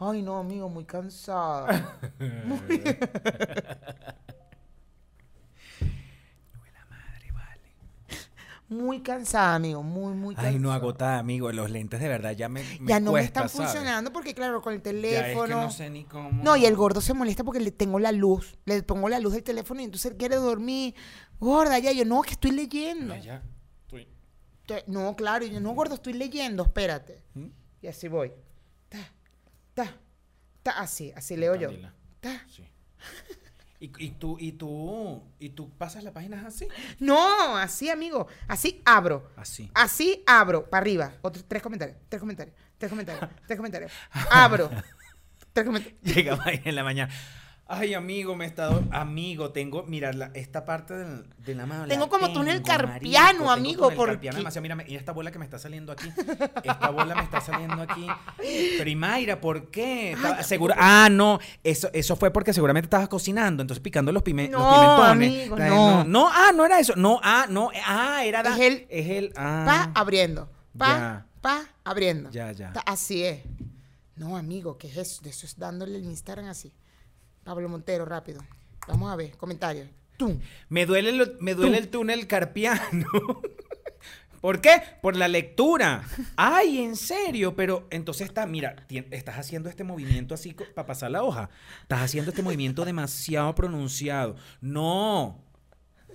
[0.00, 1.98] Ay, no, amigo, muy cansada.
[2.46, 2.58] Muy...
[8.68, 9.82] Muy cansada, amigo.
[9.82, 10.54] Muy, muy cansada.
[10.54, 11.50] Ay, no agotada, amigo.
[11.50, 13.72] Los lentes de verdad ya me, me Ya no me están ¿sabes?
[13.72, 15.46] funcionando porque, claro, con el Ya es teléfono.
[15.48, 16.30] que no sé ni cómo...
[16.44, 18.56] No, y el gordo se molesta porque le tengo la luz.
[18.66, 20.94] Le pongo la luz del teléfono y entonces él quiere dormir.
[21.40, 23.12] Gorda, ya yo, no, que estoy leyendo.
[23.14, 23.42] Ay, ya.
[23.88, 24.06] Estoy-
[24.86, 27.24] No, claro, y yo, no, gordo, estoy leyendo, espérate.
[27.34, 27.46] ¿Mm?
[27.82, 28.32] Y así voy.
[29.84, 29.96] Ta,
[30.62, 31.70] ta, así, así leo yo.
[32.20, 32.44] Ta.
[32.48, 32.68] Sí.
[33.80, 36.68] ¿Y, y tú, y tú, y tú pasas las páginas así?
[36.98, 38.26] No, así, amigo.
[38.46, 39.30] Así abro.
[39.36, 39.70] Así.
[39.72, 41.14] Así abro, para arriba.
[41.22, 43.92] Otros tres comentarios, tres comentarios, tres comentarios, tres comentarios.
[44.30, 44.70] Abro.
[45.54, 45.98] Tres comentarios.
[46.02, 47.12] Llegaba en la mañana.
[47.72, 48.82] Ay, amigo, me he estado.
[48.90, 49.84] Amigo, tengo.
[49.84, 51.86] Mira, la- esta parte del- de la mano.
[51.86, 54.62] Tengo como túnel tengo, carpiano, tengo amigo, túnel porque- carpiano demasiado.
[54.62, 56.08] Mírame, y esta bola que me está saliendo aquí.
[56.64, 58.06] Esta bola me está saliendo aquí.
[58.76, 60.16] Pero, y Mayra, ¿por qué?
[60.20, 60.58] Ay.
[60.76, 61.38] Ah, no.
[61.62, 63.62] Eso, eso fue porque seguramente estabas cocinando.
[63.62, 64.70] Entonces picando los, pime- los No,
[65.14, 65.48] pimentones.
[65.50, 66.04] amigo, no.
[66.04, 66.28] no.
[66.28, 66.94] ah, no era eso.
[66.96, 67.70] No, ah, no.
[67.86, 68.42] Ah, era.
[68.42, 69.32] da- Es el- Es el.
[69.36, 69.90] Ah.
[69.94, 70.50] Pa, abriendo.
[70.76, 71.26] Pa, Ya.
[71.40, 72.30] pa, abriendo.
[72.30, 72.72] Ya, ya.
[72.84, 73.42] Así es.
[74.16, 75.22] No, amigo, ¿qué es eso?
[75.22, 76.74] De eso es dándole el Instagram así.
[77.44, 78.42] Pablo Montero, rápido.
[78.88, 79.88] Vamos a ver, comentarios.
[80.16, 80.38] Tum.
[80.68, 83.06] Me duele, lo- me duele el túnel carpiano.
[84.40, 84.82] ¿Por qué?
[85.02, 86.02] Por la lectura.
[86.36, 88.74] Ay, en serio, pero entonces está, mira,
[89.10, 91.50] estás haciendo este movimiento así para pasar la hoja.
[91.82, 94.36] Estás haciendo este movimiento demasiado pronunciado.
[94.62, 95.42] No.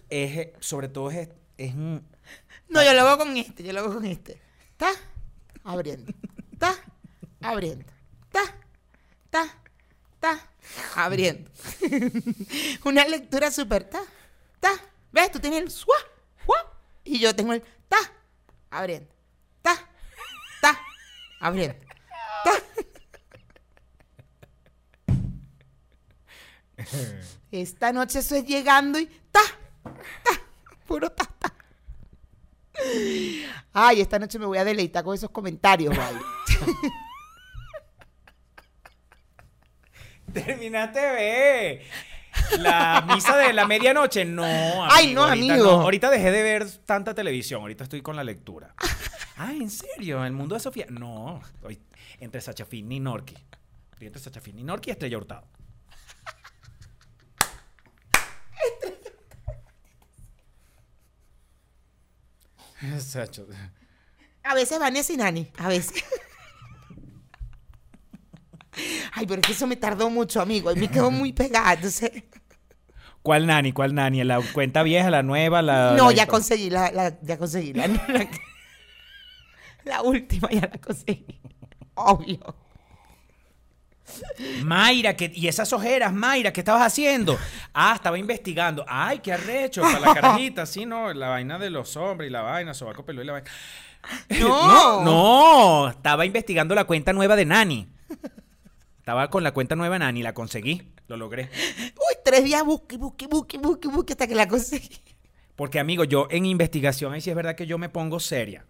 [0.10, 2.04] Es, eh, sobre todo es, es un...
[2.68, 4.42] No, yo lo hago con este, yo lo hago con este.
[4.78, 4.90] Ta,
[5.64, 6.12] abriendo.
[6.58, 6.74] Ta,
[7.42, 7.86] abriendo.
[8.32, 8.42] Ta,
[9.30, 9.46] ta,
[10.20, 10.50] ta,
[10.96, 11.50] abriendo.
[12.86, 14.02] Una lectura súper ta,
[14.60, 14.72] ta.
[15.12, 15.32] ¿Ves?
[15.32, 15.70] Tú tienes el
[17.06, 17.98] y yo tengo el ta,
[18.70, 19.14] abriendo.
[19.62, 19.78] Ta,
[20.60, 20.78] ta,
[21.40, 21.78] abriendo.
[22.44, 22.52] Ta.
[27.52, 29.42] Esta noche estoy llegando y ta,
[29.84, 30.42] ta,
[30.86, 31.54] puro ta, ta.
[33.72, 36.20] Ay, esta noche me voy a deleitar con esos comentarios, vale.
[40.44, 41.82] Terminaste de ver
[42.60, 44.26] la misa de la medianoche.
[44.26, 45.70] No, amigo, Ay, no, ahorita amigo.
[45.70, 47.62] Ahorita dejé de ver tanta televisión.
[47.62, 48.74] Ahorita estoy con la lectura.
[49.38, 50.24] Ah, ¿en serio?
[50.26, 50.86] ¿El mundo de Sofía?
[50.90, 51.82] No, estoy
[52.20, 53.00] entre Sachafín y.
[53.92, 55.48] Estoy entre Sachafín y Norki y Estrella Hurtado.
[63.00, 63.48] Sacho.
[64.44, 66.04] A veces Vanessa y Nani, a veces.
[69.14, 72.12] Ay, pero es que eso me tardó mucho, amigo, y me quedó muy pegada, entonces...
[73.22, 73.72] ¿Cuál nani?
[73.72, 74.24] ¿Cuál nani?
[74.24, 75.62] ¿La cuenta vieja, la nueva?
[75.64, 77.88] La, No, la- ya conseguí la, la- ya conseguí la,
[79.84, 81.40] la, última, ya la conseguí.
[81.96, 82.56] Obvio.
[84.64, 87.38] Mayra, que, y esas ojeras, Mayra, ¿qué estabas haciendo?
[87.74, 88.86] Ah, estaba investigando.
[88.88, 91.12] Ay, qué arrecho, para la carajita, sí, ¿no?
[91.14, 93.50] La vaina de los hombres y la vaina, sobaco peludo y la vaina.
[94.40, 94.68] No.
[95.04, 97.88] no, no, estaba investigando la cuenta nueva de Nani.
[99.06, 101.44] Estaba con la cuenta nueva de Nani, la conseguí, lo logré.
[101.44, 104.90] Uy, tres días busque, busque, busque, busque, busque hasta que la conseguí.
[105.56, 108.66] Porque, amigo, yo en investigación, ahí sí es verdad que yo me pongo seria.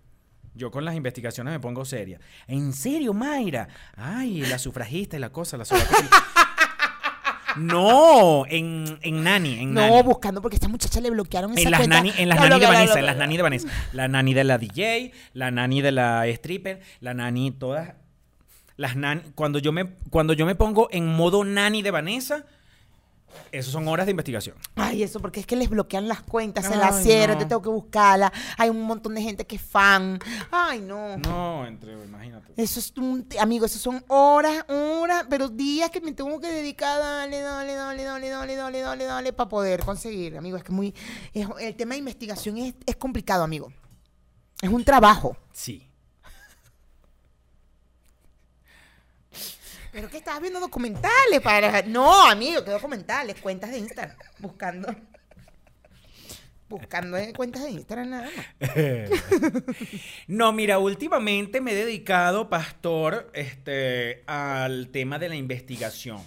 [0.54, 2.20] Yo con las investigaciones me pongo seria.
[2.48, 3.70] ¿En serio, Mayra?
[3.96, 5.86] Ay, la sufragista y la cosa, la sola
[7.56, 10.04] No, en, en Nani, en No, Nani.
[10.04, 11.96] buscando porque esta muchacha le bloquearon esa En las cuenta.
[11.96, 13.68] nani, en las La nani de Vanessa, en las nani de Vanessa.
[13.94, 17.94] La nani de la DJ, la nani de la stripper, la nani todas.
[18.78, 18.96] Las.
[19.36, 22.46] Cuando yo me, cuando yo me pongo en modo nani de Vanessa,
[23.52, 24.56] eso son horas de investigación.
[24.76, 27.42] Ay, eso, porque es que les bloquean las cuentas, se las cierran, no.
[27.44, 28.32] yo tengo que buscarla.
[28.58, 30.20] Hay un montón de gente que es fan.
[30.52, 31.18] Ay, no.
[31.18, 32.54] No, entre, imagínate.
[32.56, 37.00] Eso es un, amigo, eso son horas, horas, pero días que me tengo que dedicar,
[37.00, 40.56] dale, dale, dale, dale, dale, dale, dale, dale, para poder conseguir, amigo.
[40.58, 40.94] Es que muy,
[41.34, 43.72] es- el tema de investigación es, es complicado, amigo.
[44.62, 45.36] Es un trabajo.
[45.52, 45.90] Sí.
[49.96, 54.94] Pero que estabas viendo documentales para, no, amigo, que documentales, cuentas de Instagram, buscando,
[56.68, 58.46] buscando en cuentas de Instagram nada más.
[60.28, 66.22] No, mira, últimamente me he dedicado, pastor, este, al tema de la investigación.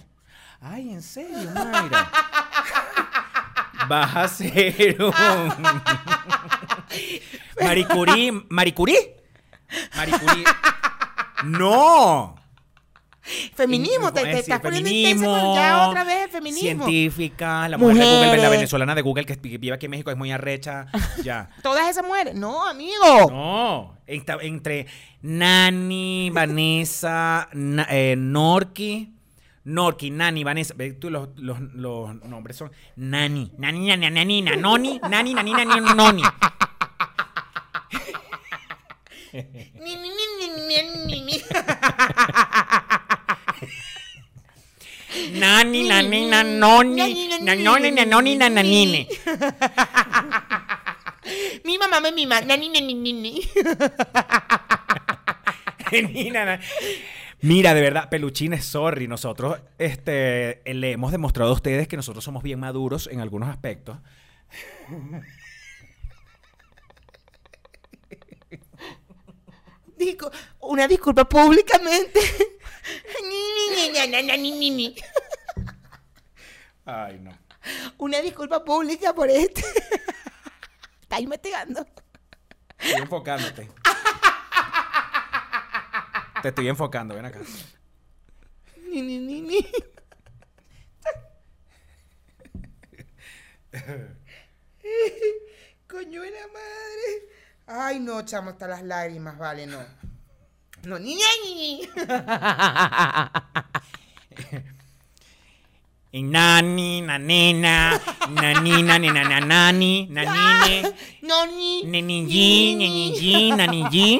[0.59, 2.11] Ay, en serio, Mayra.
[3.87, 5.13] Vas a ser un
[7.61, 8.97] Maricurí, Maricurí.
[9.95, 10.43] Maricurí.
[11.43, 12.38] No.
[13.55, 15.25] Feminismo, te, pues, estás poniendo intensa
[15.55, 16.85] ya otra vez feminismo.
[16.85, 20.17] Científica, la mujer de Google, la venezolana de Google que vive aquí en México es
[20.17, 20.87] muy arrecha,
[21.23, 21.49] ya.
[21.61, 23.29] Todas esas mujeres, no, amigo.
[23.29, 24.87] No, Esta- entre
[25.21, 29.13] Nani, Vanessa, Na- eh, Norki,
[29.65, 34.99] Norki, Nani, Vanessa, ve tú los, los, los nombres son Nani, Nani, Nani, Nani, Nanoni,
[35.09, 36.23] Nani, Nani, Nani, Noni.
[39.31, 39.41] Ni,
[39.95, 41.41] ni, ni, ni, ni, ni, ni.
[45.33, 49.07] Nani, Nani, Nanoni, Nanoni, Nanoni, Nananine.
[51.65, 52.41] Mi mamá me mima.
[52.41, 53.41] Nani, nani, ni, ni.
[55.91, 56.59] Ni, na, na.
[57.41, 62.43] Mira, de verdad, peluchines, sorry, nosotros este, le hemos demostrado a ustedes que nosotros somos
[62.43, 63.97] bien maduros en algunos aspectos.
[69.97, 72.19] Digo, una disculpa públicamente.
[73.23, 74.95] Ni, ni, ni, ni, ni, ni, ni, ni.
[76.85, 77.31] Ay, no.
[77.97, 79.61] Una disculpa pública por este.
[81.01, 81.85] Está investigando.
[82.79, 83.69] Estoy enfocándote.
[86.41, 87.39] Te estoy enfocando, ven acá.
[88.77, 89.67] Ni, ni, ni, ni.
[95.87, 97.29] Coño de la madre.
[97.67, 99.79] Ay, no, chamo, hasta las lágrimas, vale, no.
[100.85, 101.81] No, ni, ni.
[106.11, 107.99] Y nani, nanina,
[108.99, 111.83] nenananani, nanine, No, ni.
[111.83, 114.19] neniji, neniji, naniji,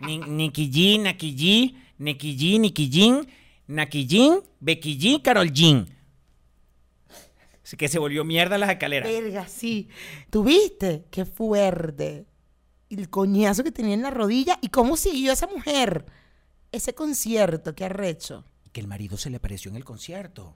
[0.00, 3.26] ni- nikiji, nakiji, nekiji, nikijin,
[3.68, 5.86] nakijin, bekiji, caroljin.
[7.64, 9.08] Así que se volvió mierda las escaleras.
[9.10, 9.88] Verga, sí.
[10.30, 11.04] ¿Tuviste?
[11.10, 12.26] Qué fuerte.
[12.92, 16.04] El coñazo que tenía en la rodilla y cómo siguió esa mujer.
[16.72, 18.44] Ese concierto, qué arrecho.
[18.70, 20.54] Que el marido se le apareció en el concierto.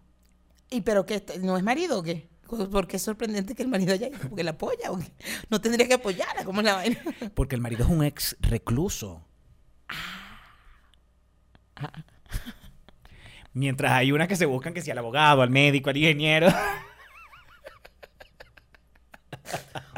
[0.69, 1.25] ¿Y pero qué?
[1.41, 2.29] ¿No es marido o qué?
[2.47, 4.19] ¿Por qué es sorprendente que el marido haya ido?
[4.29, 5.11] ¿Porque la apoya o qué?
[5.49, 7.01] No tendría que apoyarla, ¿cómo es la vaina?
[7.35, 9.25] Porque el marido es un ex recluso.
[13.55, 16.49] Mientras hay unas que se buscan que si al abogado, al médico, al ingeniero.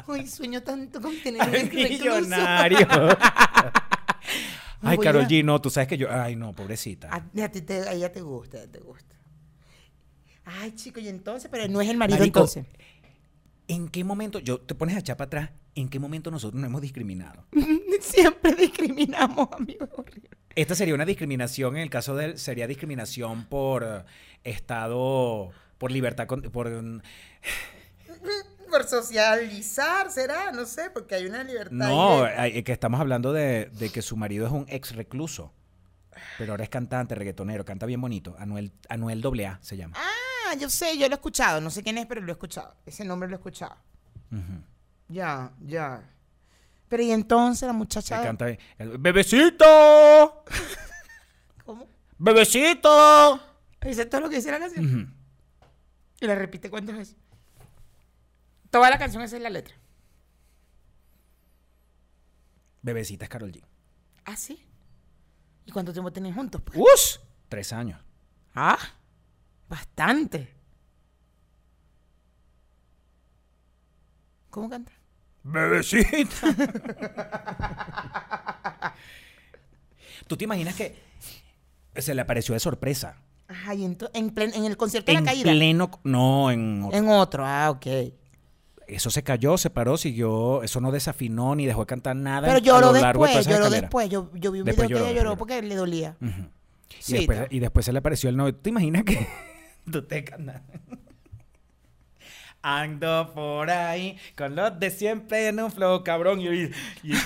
[0.09, 2.86] Ay, sueño tanto con tener un millonario.
[4.82, 6.09] Ay, Carol a- G, no, tú sabes que yo.
[6.11, 7.09] Ay, no, pobrecita.
[7.12, 9.14] A, a ti te, a ella te gusta, a ella te gusta.
[10.44, 12.64] Ay, chico, y entonces, pero no es el marido Marico, entonces.
[13.66, 16.68] ¿En qué momento, yo te pones a echar para atrás, en qué momento nosotros nos
[16.70, 17.44] hemos discriminado?
[18.00, 19.86] Siempre discriminamos, amigo.
[20.54, 24.04] Esta sería una discriminación, en el caso de él, sería discriminación por eh,
[24.44, 27.02] estado, por libertad, por...
[28.70, 31.72] Por socializar, será, no sé, porque hay una libertad.
[31.74, 35.52] No, hay- que estamos hablando de, de que su marido es un ex recluso,
[36.36, 39.96] pero ahora es cantante, reggaetonero, canta bien bonito, Anuel, Anuel AA se llama.
[39.98, 41.60] Ah, yo sé, yo lo he escuchado.
[41.60, 42.74] No sé quién es, pero lo he escuchado.
[42.86, 43.76] Ese nombre lo he escuchado.
[45.08, 46.02] Ya, ya.
[46.88, 48.22] Pero y entonces la Se muchacha.
[48.22, 48.58] canta bien.
[49.02, 50.44] ¡Bebecito!
[51.64, 51.86] ¿Cómo?
[52.18, 53.40] ¡Bebecito!
[53.82, 55.14] Dice todo lo que dice la canción.
[56.20, 57.16] Y la repite cuántas veces.
[58.70, 59.74] Toda la canción esa es la letra.
[62.82, 63.62] Bebecita es Carol G.
[64.24, 64.64] ¿Ah, sí?
[65.66, 66.60] ¿Y cuánto tiempo tienen juntos?
[66.64, 66.78] pues?
[66.78, 67.18] ¡Ush!
[67.48, 68.00] Tres años.
[68.54, 68.78] Ah,
[69.68, 70.54] bastante.
[74.50, 74.92] ¿Cómo canta?
[75.42, 76.54] Bebecita.
[80.26, 80.96] ¿Tú te imaginas que
[81.96, 83.16] se le apareció de sorpresa?
[83.48, 85.50] Ajá, y en, plen- en el concierto de En la caída.
[85.50, 85.90] pleno...
[86.04, 86.98] No, en otro.
[86.98, 87.86] En otro, ah, ok.
[88.89, 90.62] Eso se cayó, se paró, siguió...
[90.62, 94.09] Eso no desafinó ni dejó de cantar nada Pero lloró de después, lloró después.
[94.09, 96.16] Yo, yo vi un Después video que ella lloró porque le dolía.
[96.20, 96.26] Y,
[97.01, 97.55] Sí, después, está.
[97.55, 98.55] y después se le apareció el novio.
[98.55, 99.28] ¿Tú te imaginas que
[99.93, 100.62] tú te cantas?
[102.62, 106.41] Ando por ahí con los de siempre en un flow, cabrón.
[106.41, 106.70] Y, y-
[107.05, 107.12] y-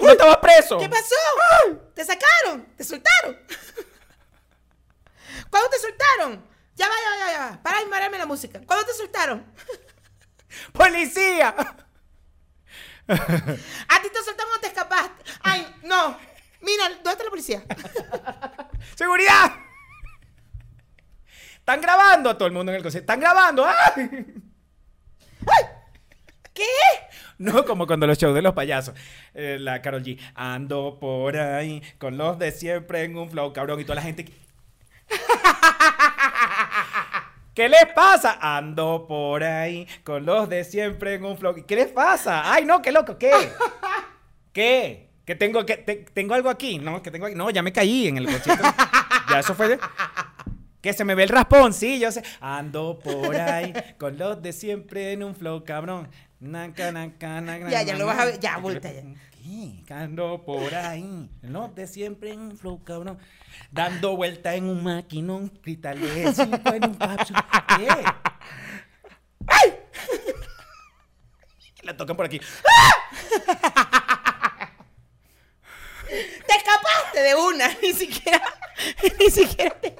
[0.00, 0.78] ¡No estabas preso!
[0.78, 1.14] ¿Qué pasó?
[1.94, 2.66] ¿Te sacaron?
[2.76, 3.36] ¿Te soltaron?
[5.50, 6.44] ¿Cuándo te soltaron?
[6.74, 7.62] Ya va, ya va, ya va.
[7.62, 8.60] Para de mararme la música.
[8.66, 9.44] ¿Cuándo te soltaron?
[10.72, 11.48] ¡Policía!
[13.08, 15.22] ¿A ti te soltaron o te escapaste?
[15.42, 16.18] Ay, no.
[16.60, 17.62] Mira, ¿dónde está la policía?
[18.94, 19.52] ¡Seguridad!
[21.56, 23.04] Están grabando a todo el mundo en el concierto.
[23.04, 23.66] ¡Están grabando!
[23.66, 24.32] ¡Ay!
[26.54, 26.64] ¿Qué?
[27.38, 28.94] No, como cuando los shows de los payasos.
[29.34, 30.18] Eh, la Carol G.
[30.34, 33.80] Ando por ahí con los de siempre en un flow, cabrón.
[33.80, 34.32] Y toda la gente.
[37.54, 38.38] ¿Qué les pasa?
[38.40, 41.54] Ando por ahí con los de siempre en un flow.
[41.66, 42.50] ¿Qué les pasa?
[42.52, 43.30] Ay, no, qué loco, ¿qué?
[44.52, 45.10] ¿Qué?
[45.24, 46.78] ¿Que tengo, que te- tengo algo aquí?
[46.78, 47.34] No, que tengo aquí.
[47.34, 48.64] No, ya me caí en el concierto.
[49.30, 49.78] Ya eso fue.
[50.80, 52.22] Que se me ve el raspón, sí, yo sé.
[52.40, 56.08] Ando por ahí con los de siempre en un flow, cabrón.
[56.40, 59.02] Naca, naca, naca, Ya, ya lo vas a ver, ya, vuelta ya.
[59.42, 59.82] ¿Qué?
[59.92, 63.18] Ando por ahí, los de siempre en un flow, cabrón.
[63.72, 67.44] Dando vuelta en un maquinón, grítale cinco en un cápsula.
[67.76, 67.88] ¿Qué?
[69.48, 69.74] ¡Ay!
[71.82, 72.38] La tocan por aquí.
[76.08, 77.68] Te escapaste de una.
[77.82, 78.40] Ni siquiera,
[79.18, 79.96] ni siquiera te,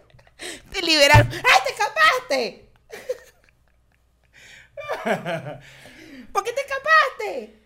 [0.71, 1.29] te liberaron.
[1.33, 2.71] ¡Ay, te escapaste!
[6.33, 7.63] ¿Por qué te escapaste?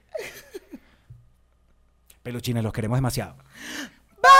[2.26, 3.36] Peluchines, los queremos demasiado.
[4.20, 4.36] Bye.